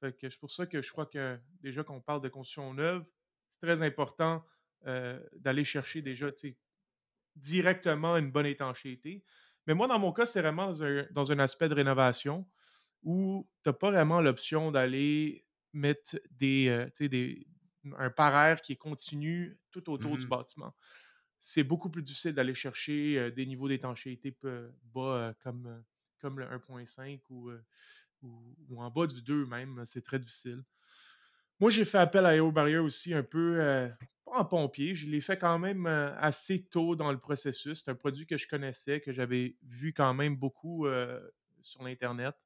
[0.00, 3.04] c'est pour ça que je crois que déjà qu'on parle de construction neuve,
[3.50, 4.44] c'est très important
[5.34, 6.30] d'aller chercher déjà
[7.36, 9.24] directement une bonne étanchéité.
[9.66, 10.72] Mais moi, dans mon cas, c'est vraiment
[11.10, 12.48] dans un aspect de rénovation
[13.02, 17.46] où tu n'as pas vraiment l'option d'aller mettre des, des,
[17.98, 20.74] un paraire qui est continu tout autour du mmh bâtiment.
[21.40, 25.82] C'est beaucoup plus difficile d'aller chercher euh, des niveaux d'étanchéité bas euh, comme,
[26.20, 27.50] comme le 1.5 ou,
[28.22, 29.82] ou, en bas du 2 même.
[29.84, 30.62] C'est très difficile.
[31.60, 33.58] Moi, j'ai fait appel à AeroBarrier aussi un peu,
[34.24, 37.82] pas en pompier, je l'ai fait quand même assez tôt dans le processus.
[37.82, 40.86] C'est un produit que je connaissais, que j'avais vu quand même beaucoup
[41.62, 42.36] sur l'Internet.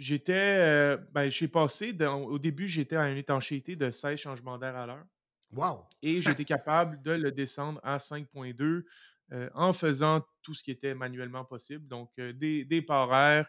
[0.00, 4.76] J'étais, euh, ben, j'ai passé au début, j'étais à une étanchéité de 16 changements d'air
[4.76, 5.06] à l'heure
[5.52, 5.86] Wow!
[6.02, 8.84] et j'étais capable de le descendre à 5.2,
[9.32, 11.86] euh, en faisant tout ce qui était manuellement possible.
[11.88, 13.48] Donc, euh, des des ben,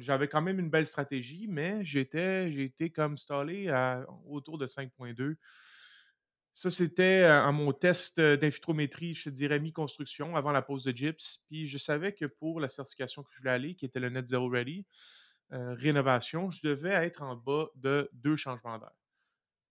[0.00, 4.66] j'avais quand même une belle stratégie, mais j'étais j'ai été comme stallé à autour de
[4.66, 5.36] 5.2.
[6.56, 11.40] Ça, c'était à mon test d'infiltrométrie, je te dirais mi-construction, avant la pose de gyps.
[11.46, 14.26] Puis je savais que pour la certification que je voulais aller, qui était le Net
[14.26, 14.86] Zero Ready,
[15.50, 18.92] rénovation, je devais être en bas de deux changements d'air.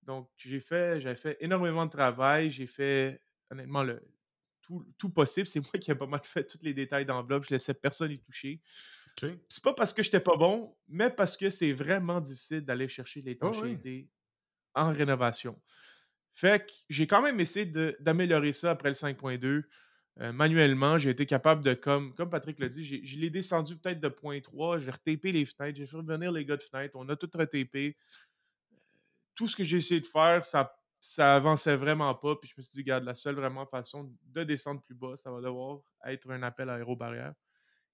[0.04, 2.52] Donc j'ai fait j'avais fait énormément de travail.
[2.52, 3.22] J'ai fait
[3.52, 4.02] honnêtement le
[4.62, 5.48] tout tout possible.
[5.48, 7.46] C'est moi qui ai pas mal fait tous les détails d'enveloppe.
[7.46, 8.62] Je laissais personne y toucher.
[9.50, 13.22] C'est pas parce que j'étais pas bon, mais parce que c'est vraiment difficile d'aller chercher
[13.22, 13.80] de Oh oui.
[13.80, 14.10] l'étanchéité
[14.76, 15.62] en rénovation.
[16.36, 17.66] Fait que j'ai quand même essayé
[18.00, 19.64] d'améliorer ça après le 5.2.
[20.22, 24.00] Heu, manuellement, j'ai été capable de comme comme Patrick l'a dit, je l'ai descendu peut-être
[24.02, 27.16] de 0.3, j'ai retapé les fenêtres, j'ai fait revenir les gars de fenêtre, on a
[27.16, 27.98] tout retapé.
[29.36, 32.64] Tout ce que j'ai essayé de faire, ça ça avançait vraiment pas, puis je me
[32.64, 36.32] suis dit: «Regarde, la seule vraiment façon de descendre plus bas, ça va devoir être
[36.32, 37.34] un appel à aérobarrière»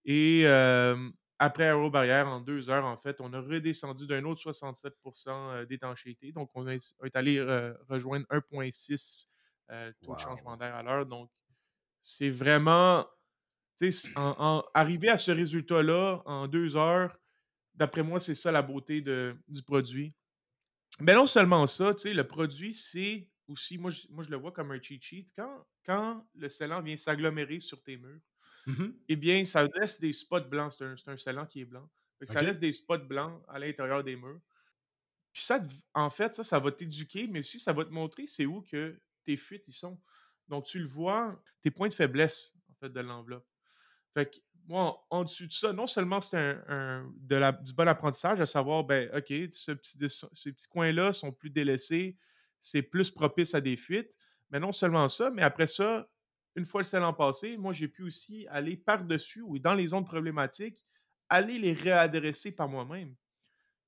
[0.05, 4.95] et hem, après aérobarrière, en 2 heures, en fait, on a redescendu d'un autre 67
[5.27, 6.31] heu, d'étanchéité.
[6.33, 9.27] Donc on est allé, heu, rejoindre 1.6,
[9.71, 11.05] heu, taux de changement d'air à l'heure.
[11.07, 11.29] Donc
[12.03, 13.07] c'est vraiment
[13.79, 17.17] tu sais, en en arriver à ce résultat-là en 2 heures,
[17.75, 20.15] d'après moi, c'est ça la beauté de du produit.
[20.99, 24.37] Mais non seulement ça, tu sais, le produit, c'est aussi moi je moi je le
[24.37, 25.27] vois comme un cheat sheet.
[25.35, 28.21] Quand quand le scellant vient s'agglomérer sur tes murs,
[28.67, 30.73] Mmh eh bien, ça laisse des spots blancs.
[30.77, 31.89] C'est un un scellant qui est blanc.
[32.25, 34.41] Ça laisse des spots blancs à l'intérieur des murs.
[35.33, 35.61] Puis ça
[35.93, 39.01] en fait, ça, ça va t'éduquer, mais aussi ça va te montrer c'est où que
[39.25, 39.99] tes fuites, ils sont.
[40.49, 43.47] Donc tu le vois, tes points de faiblesse, en fait, de l'enveloppe.
[44.13, 47.53] Fait que moi, en en dessus de ça, non seulement c'est un un de la
[47.53, 51.31] du bon apprentissage, à savoir, ben, OK, ce petit de ce ces petits coins-là sont
[51.33, 52.17] plus délaissés,
[52.61, 54.11] c'est plus propice à des fuites.
[54.51, 56.10] Mais non seulement ça, mais après ça,
[56.55, 60.05] une fois le scellant passé, moi, j'ai pu aussi aller par-dessus ou dans les zones
[60.05, 60.83] problématiques,
[61.29, 63.15] aller les réadresser par moi-même.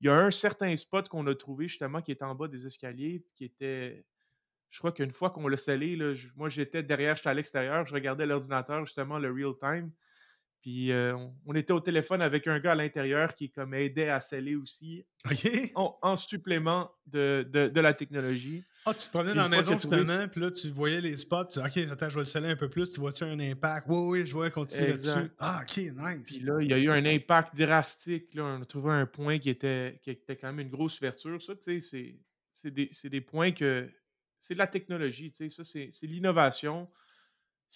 [0.00, 2.66] Il y a un certain spot qu'on a trouvé justement qui était en bas des
[2.66, 4.06] escaliers, qui était
[4.70, 5.96] je crois qu'une fois qu'on l'a scellé,
[6.34, 9.92] moi, j'étais derrière, j'étais à l'extérieur, je regardais l'ordinateur, justement, le real time.
[10.64, 14.22] Puis, heu, on était au téléphone avec un gars à l'intérieur qui comme aidait à
[14.22, 15.04] sceller aussi
[15.74, 18.64] en en supplément de de de la technologie.
[18.86, 21.48] Ah, tu te promenais Puis dans la maison finalement, puis là, tu voyais les spots.
[21.52, 22.90] Tu dis, OK, attends, je vais le sceller un peu plus.
[22.90, 23.86] Tu vois-tu un impact?
[23.90, 25.30] Oui, oui, je vois, continue là-dessus.
[25.38, 26.40] Ah, OK, Puis nice.
[26.40, 28.44] là, il y a eu un impact drastique, là.
[28.44, 31.42] On a trouvé un point qui était qui était quand même une grosse ouverture.
[31.42, 32.16] Ça, tu sais,
[32.52, 33.90] c'est des des points que
[34.38, 36.88] c'est de la technologie, tu sais, ça, c'est l'innovation.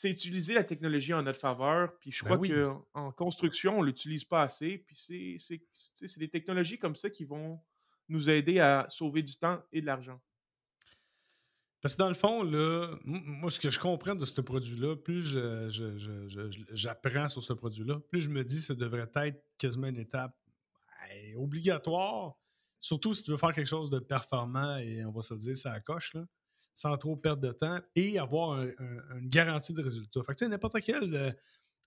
[0.00, 2.50] C'est utiliser la technologie en notre faveur, puis je Ben crois oui.
[2.50, 7.60] qu'en en construction, on l'utilise pas assez, puis c'est des technologies comme ça qui vont
[8.08, 10.20] nous aider à sauver du temps et de l'argent.
[11.80, 15.20] Parce que dans le fond, là, moi, ce que je comprends de ce produit-là, plus
[15.20, 18.74] je- je- je- je- je- j'apprends sur ce produit-là, plus je me dis que ça
[18.76, 20.36] devrait être quasiment une étape
[21.08, 22.36] ben, obligatoire,
[22.78, 25.80] surtout si tu veux faire quelque chose de performant et on va se dire ça
[25.80, 26.24] coche, là,
[26.78, 30.22] sans trop perdre de temps et avoir un- un- une garantie de résultat.
[30.22, 31.32] Fait que, n'importe quel euh,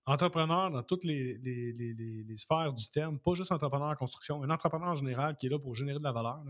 [0.05, 1.39] entrepreneur dans toutes les,
[2.35, 5.57] sphères du terme, pas juste entrepreneur en construction, un entrepreneur en général qui est là
[5.59, 6.43] pour générer de la valeur,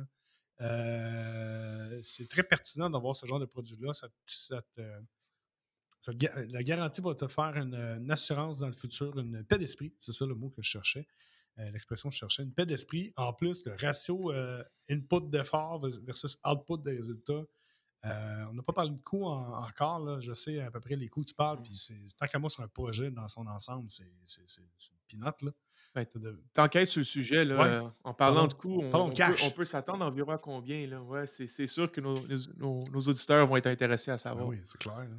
[0.61, 3.91] euh, c'est très pertinent d'avoir ce genre de produit-là.
[6.49, 9.93] La garantie va te faire une, assurance dans le futur, une paix d'esprit.
[9.99, 11.05] C'est ça le mot que je cherchais.
[11.59, 12.41] euh, L'expression que je cherchais.
[12.41, 13.13] Une paix d'esprit.
[13.17, 14.31] En plus, le ratio
[14.89, 17.43] input d'effort versus output de résultats.
[18.05, 19.99] Euh, on n'a pas parlé de coûts en- encore.
[19.99, 20.19] Là.
[20.19, 21.61] Je sais à peu près les coûts que tu parles.
[21.61, 24.91] Puis c'est- tant qu'à moi, sur un projet dans son ensemble, c'est c'est- c'est- c'est
[24.91, 25.41] une pinote.
[25.43, 25.51] Là.
[25.93, 29.53] Ben, être sur le sujet, Ouais, en parlant de coûts, on peut on cash.
[29.53, 31.01] peut s'attendre environ à combien, là?
[31.01, 32.15] Ouais, c'est c'est sûr que nos
[32.57, 34.47] nos auditeurs vont être intéressés à Ben savoir.
[34.47, 34.97] oui, c'est clair.
[34.99, 35.17] là.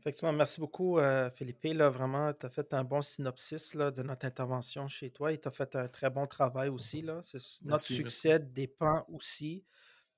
[0.00, 0.98] Effectivement, merci beaucoup,
[1.36, 1.60] Philippe.
[1.62, 5.38] Là, vraiment, tu as fait un bon synopsis, là, de notre intervention chez toi et
[5.40, 7.20] tu as fait un très bon travail aussi, là.
[7.22, 7.94] C'est notre Merci, merci.
[7.94, 9.62] succès dépend aussi,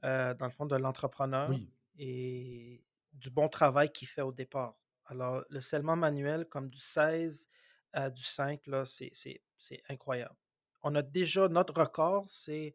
[0.05, 1.73] heu, dans le fond, de l'entrepreneur Oui.
[1.99, 4.77] et du bon travail qu'il fait au départ.
[5.07, 7.49] Alors, le scellement manuel comme du 16
[7.93, 10.37] à du 5, là, c'est c'est c'est incroyable.
[10.83, 12.75] On a déjà notre record, c'est,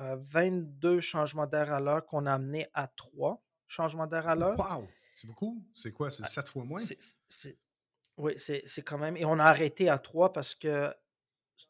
[0.00, 4.58] heu, 22 changements d'air à l'heure qu'on a amené à 3 changements d'air à l'heure.
[4.58, 4.88] Wow!
[5.14, 5.64] C'est beaucoup?
[5.74, 6.10] C'est quoi?
[6.10, 6.88] C'est sept fois moins?
[7.28, 7.58] C'est
[8.16, 10.94] oui, c'est c'est quand même et on a arrêté à 3 parce que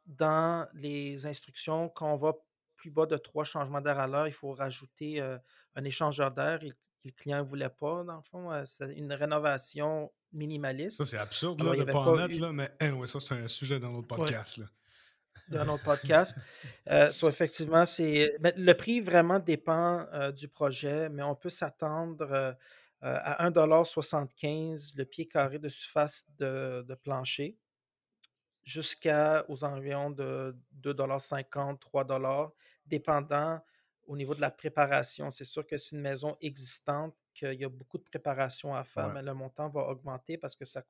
[0.06, 2.34] dans les instructions, quand on va
[2.80, 6.72] plus bas de 3 changements d'air à l'heure, il faut rajouter, un échangeur d'air et
[7.04, 11.04] le client ne voulait pas dans le fond, c'était une rénovation Ça, minimaliste.
[11.04, 13.34] c'est absurde là, Alors de ne pas en mettre, eu là, mais anyway, ça, c'est
[13.34, 14.58] un sujet dans notre ouais, podcast.
[14.58, 14.66] Là.
[15.48, 16.38] dans notre podcast.
[17.12, 22.56] So effectivement, c'est le prix vraiment dépend, du projet, mais on peut s'attendre,
[23.02, 27.56] à 1,75 le pied carré de surface de de plancher.
[28.62, 32.50] Jusqu'à aux environs de 2,50 $,
[32.90, 33.60] dépendant
[34.06, 35.30] au niveau de la préparation.
[35.30, 39.08] C'est sûr que c'est une maison existante, qu'il y a beaucoup de préparation à faire,
[39.08, 39.14] Ouais.
[39.14, 40.82] mais le montant va augmenter parce que ça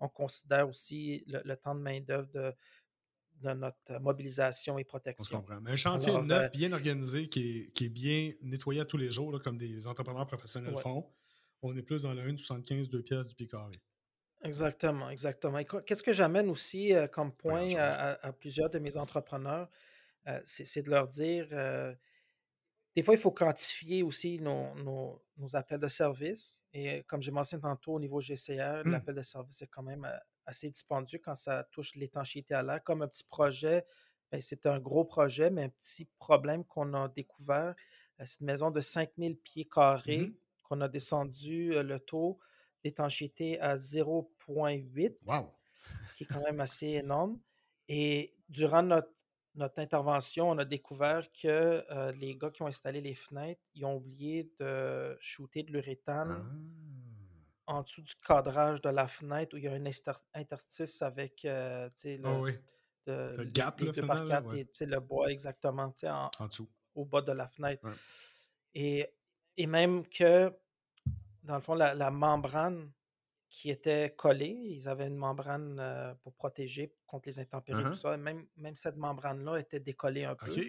[0.00, 2.54] on considère aussi le le temps de main-d'œuvre de
[3.42, 5.40] de notre mobilisation et On protection.
[5.40, 5.60] comprend.
[5.60, 8.84] Mais un chantier Alors, neuf, euh, bien organisé, qui est, qui est bien nettoyé à
[8.86, 11.12] tous les jours, là, comme des entrepreneurs professionnels ouais, font,
[11.62, 13.82] on est plus dans la 1,75, 2 pièces du pied carré.
[14.42, 15.62] exactement, exactement.
[15.64, 17.98] Qu'est-ce que j'amène aussi euh, comme point à, grand-chose.
[18.22, 19.68] à- à plusieurs de mes entrepreneurs,
[20.28, 21.94] euh, c'est de leur dire, euh,
[22.94, 27.30] Des fois, il faut quantifier aussi nos nos nos appels de service et comme j'ai
[27.30, 30.08] mentionné tantôt au niveau GCR, Hum, l'appel de service est quand même,
[30.46, 32.82] assez dispendieux quand ça touche l'étanchéité à l'air.
[32.84, 33.84] Comme un petit projet,
[34.30, 37.74] ben, c'est un gros projet, mais un petit problème qu'on a découvert,
[38.24, 40.34] c'est une maison de 5000 pieds carrés mhm.
[40.62, 42.38] qu'on a descendu, le taux
[42.82, 45.52] d'étanchéité à 0.8 Wow!
[46.16, 47.38] qui est quand même assez énorme.
[47.88, 49.10] Et durant notre,
[49.56, 53.84] notre intervention, on a découvert que euh, les gars qui ont installé les fenêtres, ils
[53.84, 56.30] ont oublié de shooter de l'uréthane
[57.66, 57.78] Ah.
[57.78, 61.44] en dessous du cadrage de la fenêtre où il y a un inter- interstice avec
[61.44, 62.52] euh, Oh le, oui.
[62.52, 62.58] de-
[63.06, 64.66] T'as le gap, les par quatre ouais.
[64.80, 66.68] et le bois exactement en- En dessous.
[66.94, 67.84] au bas de la fenêtre.
[67.84, 67.92] Ouais.
[68.74, 69.06] Et,
[69.56, 70.52] et même que,
[71.42, 72.92] dans le fond, la, la membrane
[73.48, 74.58] qui étaient collés.
[74.68, 77.94] Ils avaient une membrane, heu, pour protéger contre les intempéries, tout Uh-huh.
[77.94, 78.16] ça.
[78.16, 80.66] Même même cette membrane-là était décollée un peu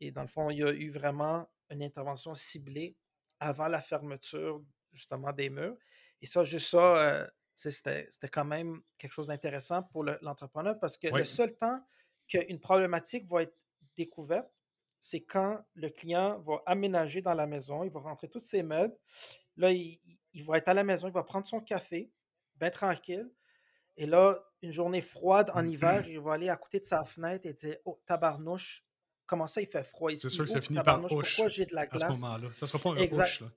[0.00, 2.96] et dans le fond, il y a eu vraiment une intervention ciblée
[3.40, 4.62] avant la fermeture,
[4.92, 5.76] justement, des murs
[6.22, 10.98] et ça, juste ça, sais, c'était quand même quelque chose d'intéressant pour le l'entrepreneur parce
[10.98, 11.80] que le seul temps
[12.28, 13.56] qu'une problématique va être
[13.96, 14.50] découverte,
[14.98, 18.96] c'est quand le client va aménager dans la maison, il va rentrer tous ses meubles.
[19.56, 20.00] Là, il
[20.32, 22.12] il va être à la maison, il va prendre son café,
[22.56, 23.30] bien tranquille
[23.96, 27.46] et là, une journée froide en hiver, il va aller à côté de sa fenêtre
[27.46, 28.84] et dire: «Oh tabarnouche,
[29.26, 30.30] comment ça il fait froid C'est ici?
[30.36, 32.48] sûr que ça Oh finit par ouche pourquoi j'ai de la à ce glace?» moment-là.
[32.56, 33.26] Ça sera pas un exact.
[33.26, 33.48] ouche, là.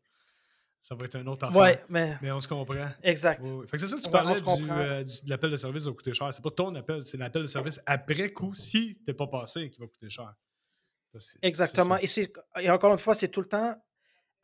[0.82, 1.60] Ça va être une autre affaire.
[1.62, 2.74] Ouais, mais Mais on se comprend.
[3.04, 3.42] exact.
[3.44, 3.68] Oui, oui.
[3.68, 5.84] Fait que c'est ça que tu on parlais du, euh, du- de l'appel de service
[5.84, 6.34] qui va coûter cher.
[6.34, 9.80] C'est pas ton appel, c'est l'appel de service après coup si t'es pas passé qui
[9.82, 10.34] va coûter cher.
[11.12, 12.32] C'est c'est Exactement c'est
[12.62, 13.76] et encore une fois, c'est tout le temps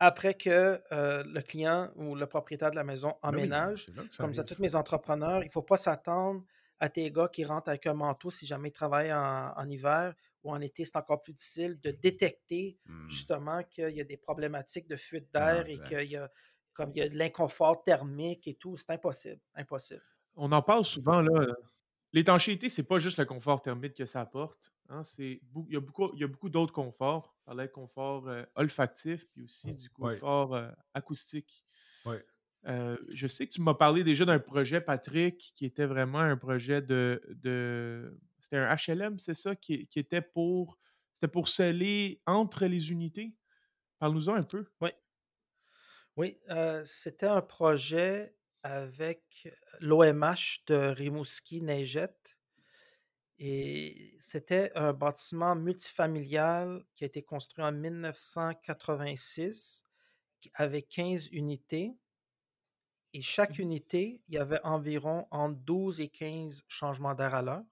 [0.00, 3.88] après que, heu, le client ou le propriétaire de la maison Ben oui, emménage.
[3.88, 6.44] ça Comme ça, tous mes entrepreneurs, il ne faut pas s'attendre
[6.80, 10.14] à tes gars qui rentrent avec un manteau si jamais ils travaillent en en hiver
[10.44, 13.26] ou en été, c'est encore plus difficile de détecter Hmm.
[13.26, 16.30] justement qu'il y a des problématiques de fuite d'air et qu'il y a
[16.74, 20.02] comme il y a de l'inconfort thermique et tout, c'est impossible, impossible.
[20.36, 21.54] On en parle souvent là, heu,
[22.12, 25.80] l'étanchéité, c'est pas juste le confort thermique que ça apporte, hein, c'est il y a
[25.80, 27.36] beaucoup il y a beaucoup d'autres conforts.
[27.42, 31.64] On parlait de confort, heu, olfactif, puis aussi du Oui, confort, heu, acoustique.
[32.04, 32.16] oui.
[32.66, 36.36] Heu, je sais que tu m'as parlé déjà d'un projet, Patrick, qui était vraiment un
[36.36, 39.54] projet de de c'était un HLM, c'est ça?
[39.56, 40.78] Qui qui était pour
[41.12, 43.36] c'était pour sceller entre les unités?
[44.00, 44.66] Parle-nous-en un peu.
[44.80, 44.90] Oui,
[46.16, 46.38] oui,
[46.84, 49.48] c'était un projet avec
[49.80, 52.35] l'OMH de Rimouski-Neigette.
[53.38, 59.84] Et c'était un bâtiment multifamilial qui a été construit en 1986
[60.40, 61.94] qui avec 15 unités
[63.12, 67.42] et chaque Mmh unité, il y avait environ entre 12 et 15 changements d'air à
[67.42, 67.64] l'heure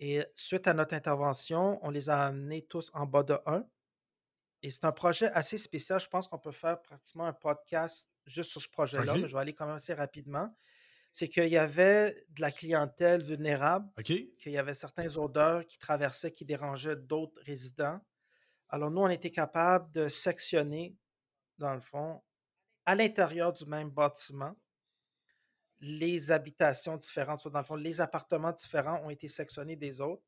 [0.00, 3.64] et suite à notre intervention, on les a amenés tous en bas de 1
[4.62, 6.00] et c'est un projet assez spécial.
[6.00, 9.40] Je pense qu'on peut faire pratiquement un podcast juste sur ce projet-là, mais je vais
[9.40, 10.54] aller quand même assez rapidement.
[11.12, 13.90] C'est qu'il y avait de la clientèle vulnérable
[14.38, 18.00] qu'il y avait certaines odeurs qui traversaient, qui dérangeaient d'autres résidents.
[18.68, 20.96] Alors nous, on était capable de sectionner,
[21.58, 22.22] dans le fond,
[22.86, 24.54] à l'intérieur du même bâtiment,
[25.80, 30.22] les habitations différentes, soit dans le fond, les appartements différents ont été sectionnés des autres.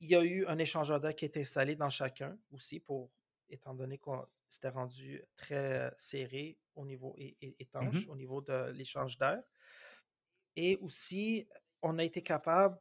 [0.00, 3.10] Il y a eu un échangeur d'air qui est installé dans chacun aussi pour,
[3.48, 8.70] étant donné qu'on s'était rendu très serré au niveau et, et- étanche, au niveau de
[8.72, 9.42] l'échange d'air.
[10.56, 11.46] Et aussi,
[11.82, 12.78] on a été capable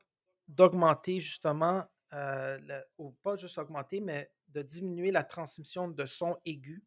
[0.48, 6.84] d'augmenter justement, le ou pas juste augmenter, mais de diminuer la transmission de sons aigus.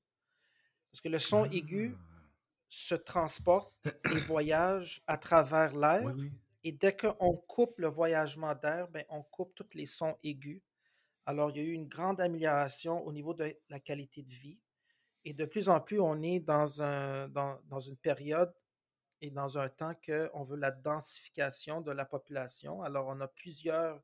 [0.93, 2.03] Parce que le son aigu Ah.
[2.69, 3.75] se transporte
[4.13, 6.33] et voyage à travers Oui, l'air oui.
[6.65, 10.63] et dès qu'on coupe le voyagement d'air, ben, on coupe tous les sons aigus.
[11.27, 14.59] Alors, il y a eu une grande amélioration au niveau de la qualité de vie
[15.25, 18.53] et de plus en plus, on est dans un dans dans une période
[19.21, 22.83] et dans un temps qu'on veut la densification de la population.
[22.83, 24.03] Alors, on a plusieurs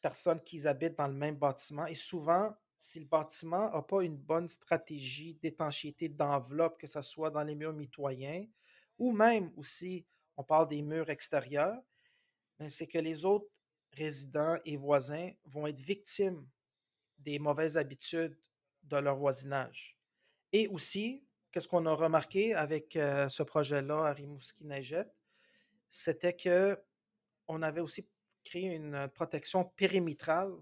[0.00, 4.16] personnes qui habitent dans le même bâtiment et souvent, si le bâtiment n'a pas une
[4.16, 8.46] bonne stratégie d'étanchéité d'enveloppe, que ce soit dans les murs mitoyens
[8.98, 11.80] ou même aussi, on parle des murs extérieurs,
[12.58, 13.48] ben, c'est que les autres
[13.92, 16.48] résidents et voisins vont être victimes
[17.18, 18.38] des mauvaises habitudes
[18.82, 19.96] de leur voisinage.
[20.52, 25.12] Et aussi, qu'est-ce qu'on a remarqué avec euh, ce projet-là à Rimouski-Neigette,
[25.88, 26.78] c'était que
[27.48, 28.08] on avait aussi
[28.44, 30.52] créer une protection périmétrale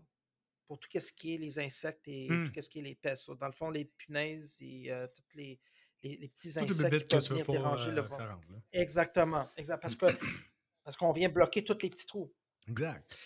[0.66, 2.52] pour tout ce qui est les insectes et Mmh.
[2.52, 3.30] tout ce qui est les pestes.
[3.32, 5.58] Dans le fond, les punaises et euh, toutes les,
[6.02, 8.16] les, les petits insectes qui peuvent venir déranger le euh, vent.
[8.16, 8.46] rentre.
[8.72, 9.80] Exactement, exact.
[9.80, 10.06] Parce que
[10.84, 12.32] parce qu'on vient bloquer tous les petits trous.
[12.68, 13.16] Exact.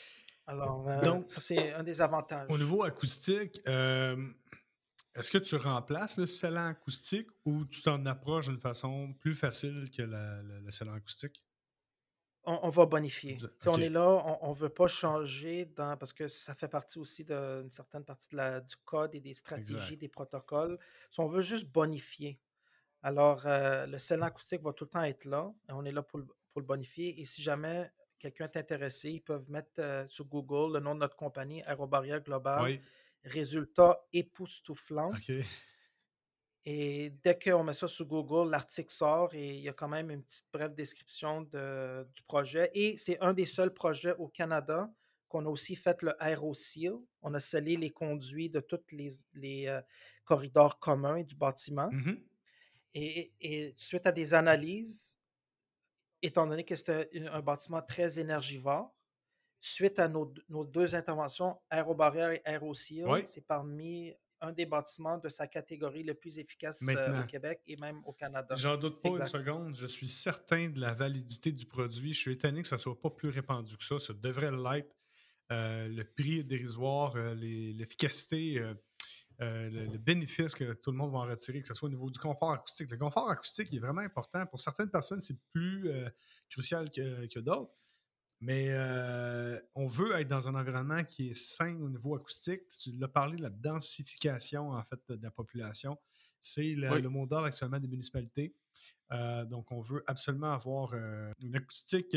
[0.46, 2.50] Alors, euh, Donc, ça, c'est un des avantages.
[2.50, 4.16] Au niveau acoustique, euh,
[5.14, 9.90] est-ce que tu remplaces le scellant acoustique ou tu t'en approches d'une façon plus facile
[9.96, 11.42] que la- la- le scellant acoustique?
[12.46, 13.38] On, on va bonifier.
[13.38, 14.06] Sais, On est là,
[14.42, 18.28] on ne veut pas changer dans, parce que ça fait partie aussi d'une certaine partie
[18.32, 19.96] de la, du code et des stratégies, Exact.
[20.00, 20.78] des protocoles.
[21.10, 22.38] Si on veut juste bonifier.
[23.02, 25.50] Alors, euh, le scellant acoustique va tout le temps être là.
[25.68, 27.18] et on est là pour le, pour le bonifier.
[27.20, 31.00] Et si jamais quelqu'un est intéressé, ils peuvent mettre euh, sur Google le nom de
[31.00, 32.62] notre compagnie, Aérobarrière Global.
[32.62, 32.80] Oui.
[33.24, 35.10] Résultat époustouflant.
[35.10, 35.32] OK.
[36.66, 40.10] Et dès qu'on met ça sur Google, l'article sort et il y a quand même
[40.10, 42.70] une petite brève description de- du projet.
[42.74, 44.90] Et c'est un des seuls projets au Canada
[45.28, 46.94] qu'on a aussi fait le AeroSeal.
[47.20, 49.82] On a scellé les conduits de tous les, les, euh,
[50.24, 51.90] corridors communs du bâtiment.
[51.92, 52.24] Mhm.
[52.94, 55.18] Et, et suite à des analyses,
[56.22, 58.93] étant donné que c'était un bâtiment très énergivore,
[59.66, 63.20] suite à nos, nos deux interventions, Aérobarrière et AeroSeal, Oui.
[63.24, 67.76] c'est parmi un des bâtiments de sa catégorie le plus efficace euh, au Québec et
[67.76, 68.54] même au Canada.
[68.56, 69.24] J'en doute pas Exact.
[69.24, 69.74] une seconde.
[69.74, 72.12] Je suis certain de la validité du produit.
[72.12, 73.98] Je suis étonné que ça soit pas plus répandu que ça.
[73.98, 74.94] Ça devrait l'être.
[75.50, 78.60] Euh, le prix est dérisoire, euh, l'efficacité,
[79.38, 82.10] le, le bénéfice que tout le monde va en retirer, que ce soit au niveau
[82.10, 82.90] du confort acoustique.
[82.90, 84.44] Le confort acoustique est vraiment important.
[84.46, 85.90] Pour certaines personnes, c'est plus
[86.50, 87.72] crucial que, que d'autres.
[88.46, 92.60] Mais euh, on veut être dans un environnement qui est sain au niveau acoustique.
[92.78, 95.96] Tu l'as parlé de la densification en fait de la population.
[96.40, 97.00] C'est le, Oui.
[97.00, 98.54] le mot d'ordre actuellement des municipalités.
[99.12, 102.16] Euh, donc, on veut absolument avoir euh, une acoustique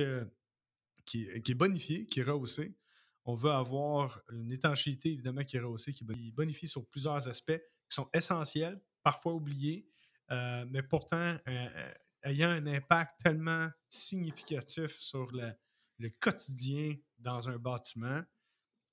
[1.05, 2.75] qui, est- qui est bonifiée, qui est rehaussée.
[3.23, 7.95] On veut avoir une étanchéité, évidemment, qui est rehaussée, qui bonifie sur plusieurs aspects qui
[7.95, 9.87] sont essentiels, parfois oubliés,
[10.29, 11.37] mais pourtant
[12.23, 15.51] ayant un impact tellement significatif sur le,
[15.99, 18.21] le quotidien dans un bâtiment.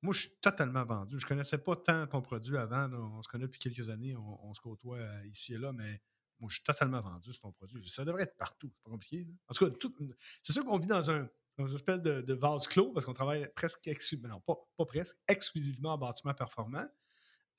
[0.02, 1.18] Moi, je suis totalement vendu.
[1.18, 2.88] Je ne connaissais pas tant ton produit avant.
[2.88, 2.98] là.
[2.98, 4.14] On se connaît depuis quelques années.
[4.16, 6.00] On, on se côtoie euh, ici et là, mais
[6.40, 7.88] moi, je suis totalement vendu sur ton produit.
[7.88, 8.70] Ça devrait être partout.
[8.74, 9.24] C'est pas compliqué.
[9.24, 9.32] là.
[9.48, 10.04] En tout cas,
[10.42, 13.12] c'est sûr qu'on vit dans un dans une espèce de, de vase clos parce qu'on
[13.14, 16.84] travaille presque exclusivement, non, pas, pas presque, exclusivement en bâtiment performant.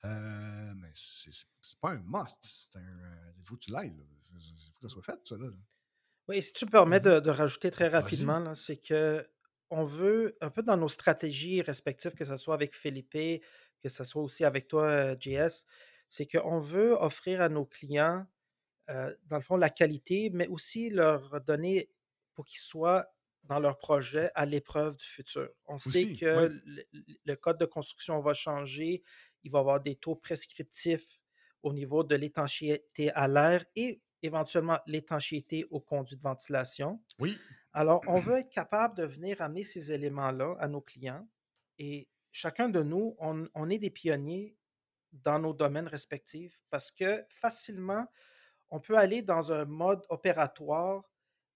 [0.04, 1.32] Euh, mais c'est
[1.80, 2.36] pas un must.
[2.42, 2.80] C'est un.
[2.82, 3.96] euh, Il faut que tu l'ailles.
[4.34, 5.36] Il faut que ça soit fait, ça.
[5.38, 5.48] Là.
[6.28, 7.04] Oui, si tu me permets Mhm.
[7.04, 9.26] de, de rajouter très rapidement, c'est que
[9.70, 13.42] on veut, un peu dans nos stratégies respectives, que ce soit avec Philippe,
[13.82, 15.66] que ce soit aussi avec toi, euh, JS,
[16.08, 18.26] c'est qu'on veut offrir à nos clients,
[18.90, 21.90] euh, dans le fond, la qualité, mais aussi leur donner
[22.34, 23.06] pour qu'ils soient
[23.44, 25.48] dans leur projet à l'épreuve du futur.
[25.66, 26.52] On sait que
[27.24, 29.02] le code de construction va changer,
[29.42, 31.20] il va y avoir des taux prescriptifs
[31.62, 37.00] au niveau de l'étanchéité à l'air et éventuellement l'étanchéité aux conduits de ventilation.
[37.18, 37.38] Oui.
[37.76, 41.28] Alors, on veut être capable de venir amener ces éléments-là à nos clients
[41.78, 44.56] et chacun de nous, on, est des pionniers
[45.12, 48.06] dans nos domaines respectifs parce que facilement,
[48.70, 51.04] on peut aller dans un mode opératoire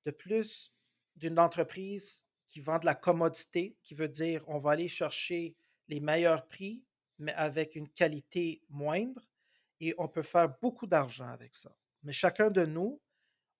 [0.04, 0.74] de plus
[1.16, 5.56] d'une entreprise qui vend de la commodité, qui veut dire on va aller chercher
[5.88, 6.84] les meilleurs prix,
[7.18, 9.26] mais avec une qualité moindre,
[9.80, 11.74] et on peut faire beaucoup d'argent avec ça.
[12.02, 13.00] Mais chacun de nous,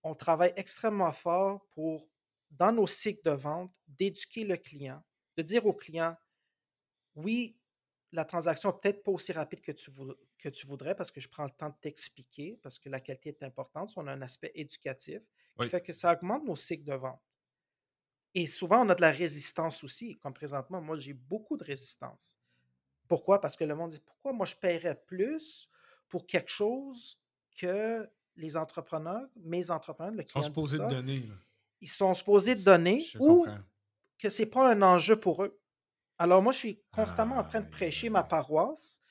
[0.02, 2.09] on travaille extrêmement fort pour,
[2.50, 5.02] dans nos cycles de vente, d'éduquer le client,
[5.36, 6.16] de dire au client,
[7.14, 7.56] oui,
[8.12, 11.20] la transaction n'est peut-être pas aussi rapide que tu, vou- que tu voudrais parce que
[11.20, 13.92] je prends le temps de t'expliquer, parce que la qualité est importante.
[13.96, 15.68] On a un aspect éducatif qui Oui.
[15.68, 17.20] fait que ça augmente nos cycles de vente.
[18.34, 20.16] Et souvent, on a de la résistance aussi.
[20.18, 22.38] Comme présentement, moi, j'ai beaucoup de résistance.
[23.08, 23.40] Pourquoi?
[23.40, 25.68] Parce que le monde dit pourquoi moi je paierais plus
[26.08, 27.20] pour quelque chose
[27.56, 31.20] que les entrepreneurs, mes entrepreneurs, le client dit supposés de ça, donner.
[31.26, 31.34] là.
[31.80, 33.58] Ils sont supposés donner Je ou comprends.
[34.18, 35.60] que ce n'est pas un enjeu pour eux.
[36.18, 39.02] Alors, moi, je suis constamment en train de prêcher ma paroisse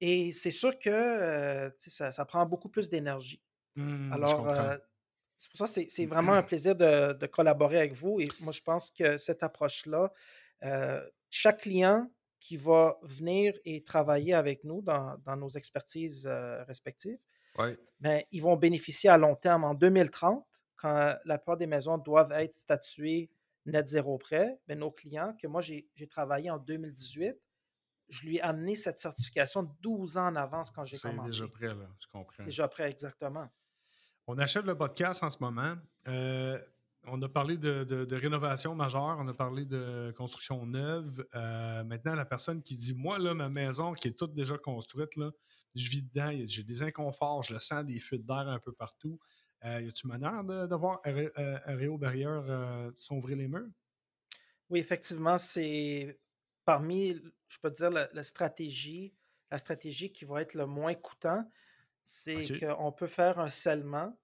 [0.00, 3.42] et c'est sûr que euh, ça, ça prend beaucoup plus d'énergie.
[3.76, 3.82] Je
[4.14, 4.76] Alors, euh,
[5.36, 8.28] c'est pour ça que c'est- c'est vraiment un plaisir de, de collaborer avec vous et
[8.40, 10.12] moi, je pense que cette approche-là,
[10.64, 12.10] euh, chaque client
[12.40, 16.26] qui va venir et travailler avec nous dans, dans nos expertises
[16.68, 17.18] respectives,
[17.58, 17.78] Ouais.
[18.00, 20.46] ben, ils vont bénéficier à long terme en 2030,
[20.86, 23.30] quand la plupart des maisons doivent être statuées
[23.66, 24.58] net zéro prêt.
[24.68, 27.36] Ben, nos clients, que moi j'ai travaillé en 2018,
[28.08, 31.32] je lui ai amené cette certification 12 ans en avance quand j'ai C'est commencé.
[31.32, 31.88] déjà prêt, là.
[31.98, 32.44] Je comprends.
[32.44, 33.48] Déjà prêt, exactement.
[34.28, 35.74] On achève le podcast en ce moment.
[36.06, 36.58] Euh,
[37.08, 41.26] on a parlé de, rénovation majeure, on a parlé de construction neuve.
[41.34, 45.16] Euh, maintenant, la personne qui dit Moi, là, ma maison qui est toute déjà construite,
[45.16, 45.32] là,
[45.74, 49.18] je vis dedans, j'ai des inconforts, je le sens des fuites d'air un peu partout.
[49.66, 53.68] Euh, y a-tu manière d'avoir un, un, réo barrière euh, sans ouvrir les murs?
[54.70, 56.18] Oui, effectivement, c'est
[56.64, 59.14] parmi, je peux dire, la, stratégie,
[59.50, 61.48] la stratégie qui va être le moins coûtant,
[62.02, 64.16] c'est qu'on peut faire un scellement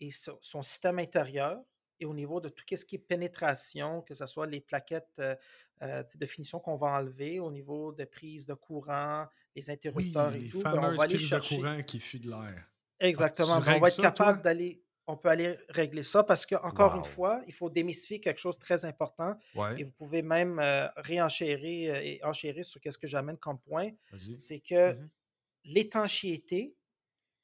[0.00, 1.62] et son système intérieur
[2.00, 5.36] et au niveau de tout ce qui est pénétration, que ce soit les plaquettes euh,
[5.82, 10.48] euh, de finition qu'on va enlever, au niveau des prises de courant, les interrupteurs et
[10.48, 11.56] tout, ben, on va aller chercher.
[11.56, 12.71] de courant qui fuient de l'air.
[13.02, 13.60] Exactement.
[13.60, 17.04] Ben, on va être capable d'aller on peut aller régler ça parce que, encore une
[17.04, 19.36] fois, il faut démystifier quelque chose de très important.
[19.76, 23.90] Et vous pouvez même euh, réenchérir et enchérir sur ce que j'amène comme point.
[24.36, 25.10] C'est que mmh
[25.64, 26.74] l'étanchéité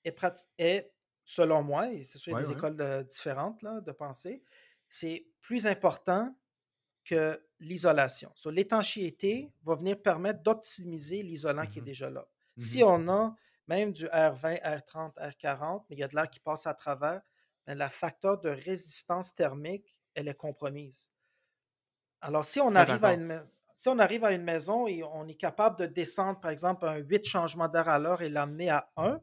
[0.04, 0.16] est,
[0.58, 0.92] est
[1.24, 4.42] selon moi, et c'est sûr, il y a des écoles différentes là, de pensée,
[4.88, 6.36] c'est plus important
[7.04, 8.32] que l'isolation.
[8.46, 12.28] L'étanchéité va venir permettre d'optimiser l'isolant qui est mmh déjà là.
[12.56, 13.36] Si on a
[13.68, 17.20] même du R20, R30, R40, mais il y a de l'air qui passe à travers,
[17.66, 21.12] la facteur de résistance thermique, elle est compromise.
[22.20, 23.46] Alors, si on, arrive à une,
[23.76, 26.96] si on arrive à une maison et on est capable de descendre, par exemple, un
[26.96, 29.20] 8 changements d'air à l'heure et l'amener à 1,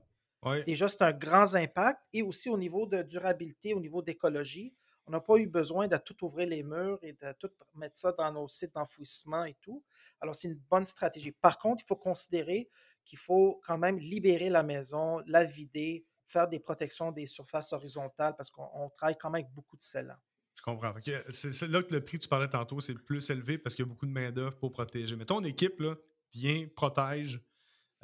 [0.65, 1.99] Déjà, c'est un grand impact.
[2.13, 4.73] Et aussi au niveau de durabilité, au niveau d'écologie,
[5.07, 8.11] on n'a pas eu besoin de tout ouvrir les murs et de tout mettre ça
[8.11, 9.83] dans nos sites d'enfouissement et tout.
[10.21, 11.31] Alors, c'est une bonne stratégie.
[11.31, 12.69] Par contre, il faut considérer
[13.05, 18.35] qu'il faut quand même libérer la maison, la vider, faire des protections des surfaces horizontales
[18.35, 20.17] parce qu'on travaille quand même avec beaucoup de scellants.
[20.55, 20.93] Je comprends.
[21.29, 23.85] C'est là que le prix que tu parlais tantôt, c'est le plus élevé parce qu'il
[23.85, 25.15] y a beaucoup de main-d'œuvre pour protéger.
[25.15, 25.95] Mais ton équipe là,
[26.33, 27.41] vient, protège,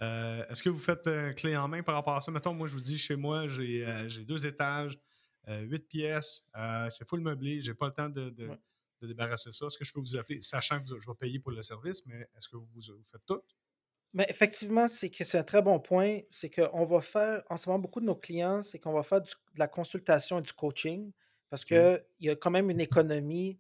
[0.02, 2.32] euh, est-ce que vous faites un clé en main par rapport à ça?
[2.32, 5.00] Mettons, moi, je vous dis, chez moi, j'ai euh, deux étages,
[5.48, 6.44] euh, huit pièces,
[6.90, 8.34] c'est full meublé, j'ai pas le temps de,
[9.02, 9.66] débarrasser ça.
[9.66, 12.28] Est-ce que je peux vous appeler, sachant que je vais payer pour le service, mais
[12.38, 13.42] est-ce que vous, vous faites tout?
[14.14, 16.20] Mais effectivement, c'est que c'est un très bon point.
[16.30, 19.22] C'est qu'on va faire, en ce moment, beaucoup de nos clients, c'est qu'on va faire
[19.22, 21.12] de la consultation et du coaching
[21.50, 23.60] parce qu'il y a quand même une économie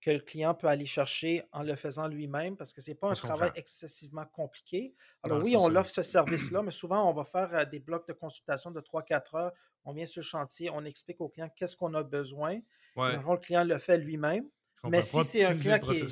[0.00, 3.08] que le client peut aller chercher en le faisant lui-même parce que ce n'est pas
[3.08, 4.94] un travail excessivement compliqué.
[5.22, 8.12] Alors oui, on offre ce service-là, mais souvent, on va faire euh, des blocs de
[8.12, 9.52] consultation de 3-4 heures.
[9.84, 12.60] On vient sur le chantier, on explique au client qu'est-ce qu'on a besoin.
[13.34, 14.48] le client le fait lui-même.
[14.88, 16.04] Mais si c'est un client qui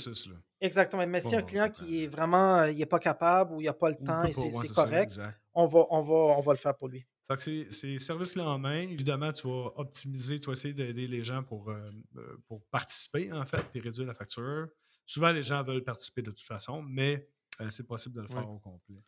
[0.61, 1.07] Exactement.
[1.07, 3.89] Mais si un client qui est vraiment il n'est pas capable ou il n'a pas
[3.89, 5.19] le temps et c'est correct,
[5.55, 7.05] on va, on, va, on va le faire pour lui
[7.39, 8.81] c'est service clé en main.
[8.81, 13.33] Évidemment, tu vas optimiser, tu vas essayer d'aider les gens pour, euh, euh, pour participer,
[13.33, 14.69] en fait, et réduire la facture.
[15.07, 17.29] Souvent, les gens veulent participer de toute façon, mais
[17.61, 19.03] euh, c'est possible de le faire au complet.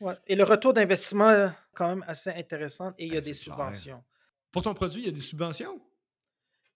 [0.00, 0.14] Ouais.
[0.26, 3.34] Et le retour d'investissement est quand même assez intéressant et il y a ben, des
[3.34, 4.02] subventions.
[4.50, 5.80] Pour ton produit, il y a des subventions?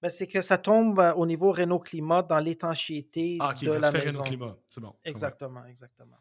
[0.06, 4.20] Ben, c'est que ça tombe au niveau Renault Climat dans l'étanchéité ah, de la maison.
[4.20, 4.94] Renault Climat, c'est bon.
[5.02, 6.16] Exactement, exactement.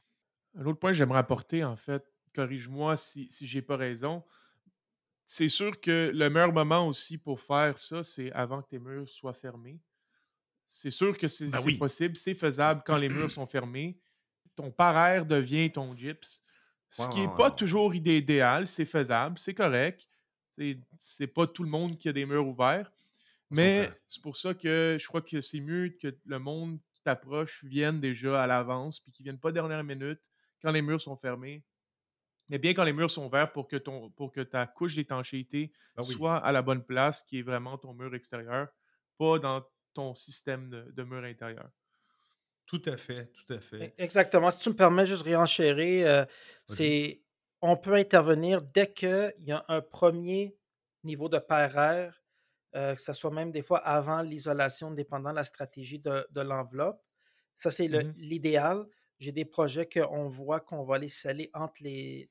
[0.58, 4.24] Un autre point que j'aimerais apporter, en fait, corrige-moi si, si j'ai pas raison,
[5.28, 9.08] c'est sûr que le meilleur moment aussi pour faire ça, c'est avant que tes murs
[9.08, 9.80] soient fermés.
[10.68, 14.00] C'est sûr que c'est ben possible, c'est faisable quand les murs sont fermés.
[14.56, 16.42] Ton paraire devient ton gyps.
[16.90, 20.08] Ce qui n'est pas toujours idéal, c'est faisable, c'est correct.
[20.98, 22.92] C'est pas tout le monde qui a des murs ouverts.
[23.52, 27.64] Mais c'est pour ça que je crois que c'est mieux que le monde qui t'approche
[27.64, 30.22] vienne déjà à l'avance, puis qu'ils ne viennent pas dernière minute
[30.62, 31.64] quand les murs sont fermés
[32.50, 35.72] mais bien quand les murs sont verts pour que, ton, pour que ta couche d'étanchéité
[35.96, 38.68] ben soit à la bonne place, qui est vraiment ton mur extérieur,
[39.18, 41.70] pas dans ton système de, mur intérieur.
[42.66, 43.88] Tout à fait, tout à fait.
[43.88, 44.52] E, exactement.
[44.52, 46.26] Si tu me permets juste réenchérir, euh,
[46.66, 47.22] c'est
[47.62, 50.56] on peut intervenir dès qu'il y a un premier
[51.04, 52.14] niveau de paire
[52.76, 57.02] euh, que ce soit même des fois avant l'isolation, dépendant de la stratégie de, l'enveloppe.
[57.56, 58.86] Ça, c'est mmh l'idéal.
[59.20, 62.30] J'ai des projets qu'on voit qu'on va les sceller entre les,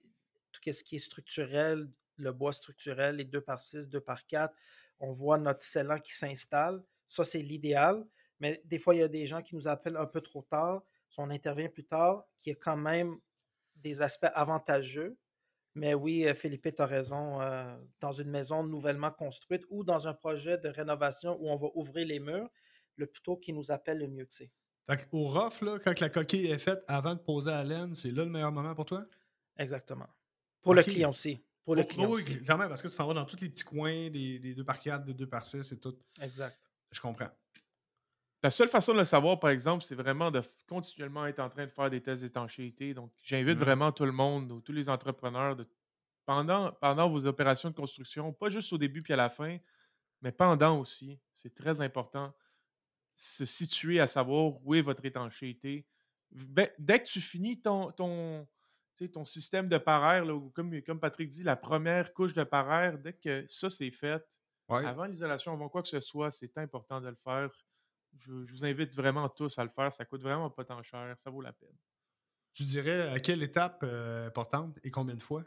[0.53, 4.55] tout ce qui est structurel, le bois structurel, les 2 par 6, 2 par 4.
[5.01, 6.83] On voit notre scellant qui s'installe.
[7.09, 8.05] Ça, c'est l'idéal.
[8.41, 10.83] Mais des fois, il y a des gens qui nous appellent un peu trop tard.
[11.09, 13.19] Si on intervient plus tard, qui a quand même
[13.77, 15.17] des aspects avantageux.
[15.75, 17.41] Mais oui, euh, Philippe, tu as raison.
[17.41, 21.69] Euh, dans une maison nouvellement construite ou dans un projet de rénovation où on va
[21.75, 22.49] ouvrir les murs,
[22.97, 24.51] le plus tôt qui nous appelle, le mieux que c'est.
[25.13, 28.25] au rough, là, quand la coquille est faite avant de poser à laine, c'est là
[28.25, 29.05] le meilleur moment pour toi?
[29.57, 30.09] Exactement.
[30.63, 31.45] Pour le client aussi.
[31.65, 33.65] Pour le oh, client oui, clairement, parce que tu s'en vas dans tous les petits
[33.65, 35.97] coins, des, 2 par 4, des 2 par 6 et tout.
[36.21, 36.59] Exact.
[36.91, 37.31] Je comprends.
[38.45, 41.65] La seule façon de le savoir, par exemple, c'est vraiment de continuellement être en train
[41.65, 42.93] de faire des tests d'étanchéité.
[42.93, 43.63] Donc, j'invite mmh.
[43.63, 45.67] vraiment tout le monde, ou tous les entrepreneurs, de,
[46.27, 49.57] pendant, pendant vos opérations de construction, pas juste au début puis à la fin,
[50.21, 51.19] mais pendant aussi.
[51.35, 52.35] C'est très important
[53.17, 55.87] se situer à savoir où est votre étanchéité.
[56.31, 58.47] Ben, dès que tu finis ton, ton,
[59.11, 63.47] ton système de paraire, comme, comme Patrick dit, la première couche de paraire, dès que
[63.49, 64.23] ça c'est fait,
[64.69, 67.51] avant l'isolation, avant quoi que ce soit, c'est important de le faire.
[68.21, 69.93] Je, vous invite vraiment tous à le faire.
[69.93, 71.15] Ça coûte vraiment pas tant cher.
[71.19, 71.77] Ça vaut la peine.
[72.53, 75.45] Tu dirais à quelle étape euh, importante et combien de fois?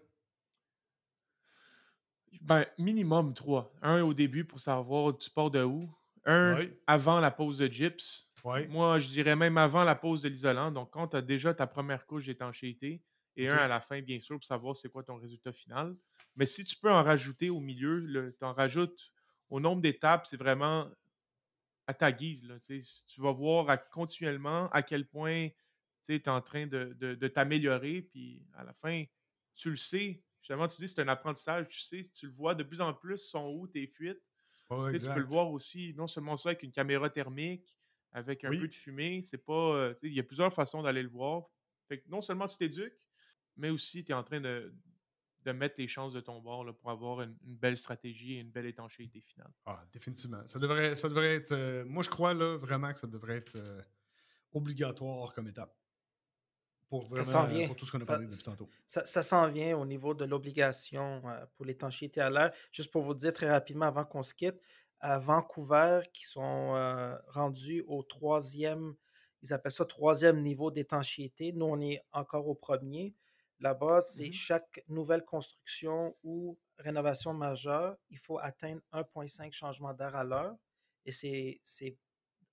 [2.41, 3.73] Ben, minimum trois.
[3.81, 5.89] Un au début pour savoir tu pars de où.
[6.25, 8.29] Un avant la pose de gyps.
[8.67, 10.71] Moi, je dirais même avant la pose de l'isolant.
[10.71, 13.01] Donc, quand tu as déjà ta première couche d'étanchéité,
[13.37, 15.95] et un à la fin, bien sûr, pour savoir c'est quoi ton résultat final.
[16.35, 19.11] Mais si tu peux en rajouter au milieu, tu en rajoutes
[19.49, 20.89] au nombre d'étapes, c'est vraiment
[21.87, 22.43] à ta guise.
[22.43, 25.49] Là, tu vas voir continuellement à quel point
[26.05, 29.03] tu es en train de, de t'améliorer, puis à la fin,
[29.55, 32.63] tu le sais, Justement, tu dis c'est un apprentissage, tu sais, tu le vois de
[32.63, 34.23] plus en plus sont où tes fuites.
[34.69, 37.77] tu peux le voir aussi, non seulement ça avec une caméra thermique,
[38.13, 39.75] avec un peu de fumée, c'est pas.
[39.75, 41.49] Euh, il y a plusieurs façons d'aller le voir.
[41.89, 42.97] Fait non seulement tu t'éduques,
[43.57, 44.73] mais aussi tu es en train de,
[45.47, 48.51] de mettre tes chances de ton bord là, pour avoir une, belle stratégie et une
[48.51, 49.51] belle étanchéité finale.
[49.65, 50.45] Ah, définitivement.
[50.45, 51.53] Ça devrait, ça devrait être.
[51.53, 53.81] Euh, moi, je crois là, vraiment que ça devrait être euh,
[54.53, 55.73] obligatoire comme étape.
[56.89, 58.69] Pour, vraiment, pour tout ce qu'on a parlé depuis tantôt.
[58.85, 62.53] Ça, ça s'en vient au niveau de l'obligation euh, pour l'étanchéité à l'air.
[62.71, 64.61] Juste pour vous dire très rapidement avant qu'on se quitte,
[64.99, 68.95] à Vancouver, qui sont euh, rendus au troisième,
[69.41, 71.51] ils appellent ça troisième niveau d'étanchéité.
[71.51, 73.13] Nous, on est encore au premier.
[73.59, 80.15] Là-bas, c'est mmh chaque nouvelle construction ou rénovation majeure, il faut atteindre 1,5 changements d'air
[80.15, 80.55] à l'heure.
[81.05, 81.97] Et c'est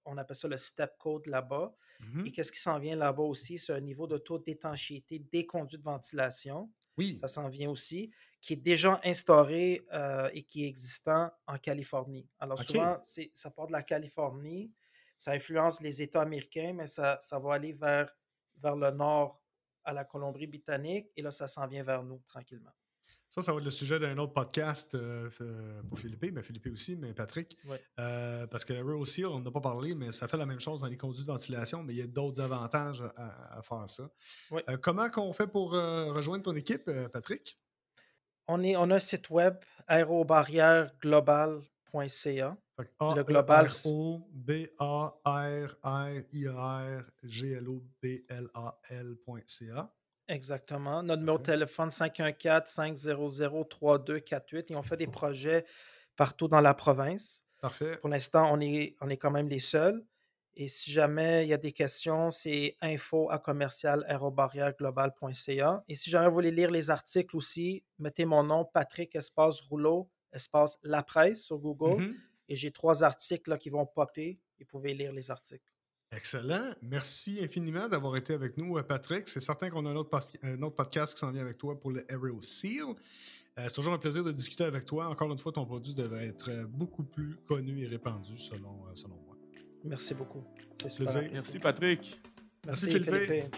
[0.07, 1.75] on appelle ça le step code là-bas.
[2.01, 3.59] Mmh Et qu'est-ce qui s'en vient là-bas aussi?
[3.59, 6.71] C'est un niveau de taux d'étanchéité des conduits de ventilation.
[6.97, 7.17] Oui.
[7.19, 12.29] Ça s'en vient aussi, qui est déjà instauré euh, et qui est existant en Californie.
[12.39, 14.71] Alors souvent, ça part de la Californie,
[15.17, 18.15] ça influence les États américains, mais ça, ça va aller vers,
[18.57, 19.44] vers le nord
[19.85, 22.73] à la Colombie-Britannique et là, ça s'en vient vers nous tranquillement.
[23.29, 25.29] Ça, ça va être le sujet d'un autre podcast euh,
[25.89, 27.59] pour Philippe, mais Philippe aussi, mais Patrick.
[27.99, 30.83] Euh, parce que Real Seal, on n'a pas parlé, mais ça fait la même chose
[30.83, 34.09] dans les conduits de ventilation, mais il y a d'autres avantages à, faire ça.
[34.53, 37.59] Euh, comment on fait pour rejoindre ton équipe, Patrick?
[38.47, 39.57] On, est, on a un site web
[39.89, 42.57] aérobarrièreglobal.ca.
[42.79, 43.69] Le global.
[43.87, 49.95] O B A R R I R G L O B L A L.ca.
[50.29, 51.03] Exactement.
[51.03, 55.65] Notre numéro de téléphone 514-500-3248 et on fait des projets
[56.17, 57.45] partout dans la province.
[57.61, 57.97] Parfait.
[57.99, 60.05] Pour l'instant, on est, on est quand même les seuls.
[60.57, 64.07] Et si jamais il y a des questions, c'est info à commercial
[65.89, 70.09] Et si jamais vous voulez lire les articles aussi, mettez mon nom, Patrick Espace Rouleau,
[70.33, 72.03] Espace La Presse sur Google.
[72.03, 72.15] Mm-hmm.
[72.49, 74.39] Et j'ai trois articles là, qui vont popper.
[74.59, 75.75] Vous pouvez lire les articles.
[76.17, 76.75] Excellent.
[76.83, 79.29] Merci infiniment d'avoir été avec nous, euh, Patrick.
[79.29, 80.11] C'est certain qu'on a un autre,
[80.71, 82.85] podcast qui s'en vient avec toi pour le Aerial Seal.
[83.59, 85.09] Euh, c'est toujours un plaisir de discuter avec toi.
[85.09, 89.17] Encore une fois, ton produit devrait être euh, beaucoup plus connu et répandu selon, selon
[89.27, 89.37] moi.
[89.83, 90.45] Merci beaucoup.
[90.81, 91.31] C'est super.
[91.33, 92.21] Merci, Patrick.
[92.67, 93.51] Merci, Philippe.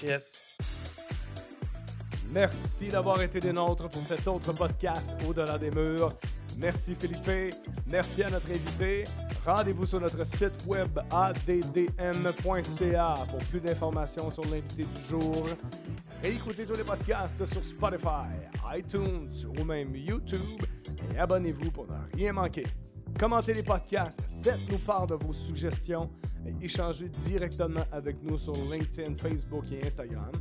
[2.33, 6.17] Merci d'avoir été des nôtres pour cet autre podcast Au-delà des murs.
[6.57, 7.55] Merci Philippe.
[7.87, 9.05] Merci à notre invité.
[9.45, 15.47] Rendez-vous sur notre site web addm.ca pour plus d'informations sur l'invité du jour.
[16.25, 18.29] Écoutez tous les podcasts sur Spotify,
[18.75, 19.29] iTunes
[19.59, 20.63] ou même YouTube
[21.15, 22.67] et abonnez-vous pour ne rien manquer.
[23.19, 26.11] Commentez les podcasts, faites-nous part de vos suggestions
[26.47, 30.33] et échangez directement avec nous sur LinkedIn, Facebook et Instagram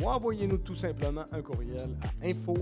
[0.00, 2.54] ou envoyez-nous tout simplement un courriel à info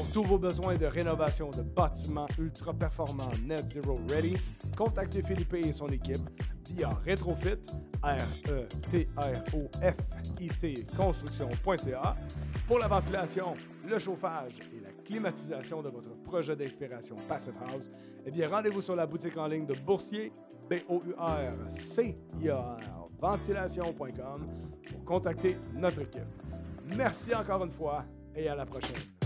[0.00, 4.34] pour tous vos besoins de rénovation de bâtiments ultra performants Net Zero Ready,
[4.76, 6.22] contactez Philippe et son équipe
[6.70, 7.58] via Retrofit,
[8.02, 9.16] R-E-T-R-O-F-I-T,
[10.96, 12.16] construction.ca
[12.66, 13.52] pour la ventilation,
[13.86, 17.90] le chauffage et la climatisation de votre projet d'inspiration Passive House.
[18.24, 20.32] Eh bien, rendez-vous sur la boutique en ligne de Boursier,
[20.70, 22.08] B-O-U-R-C-I-A-R,
[23.20, 24.46] ventilation.com
[24.88, 26.22] pour contacter notre équipe.
[26.96, 28.04] Merci encore une fois
[28.36, 29.19] et à la prochaine.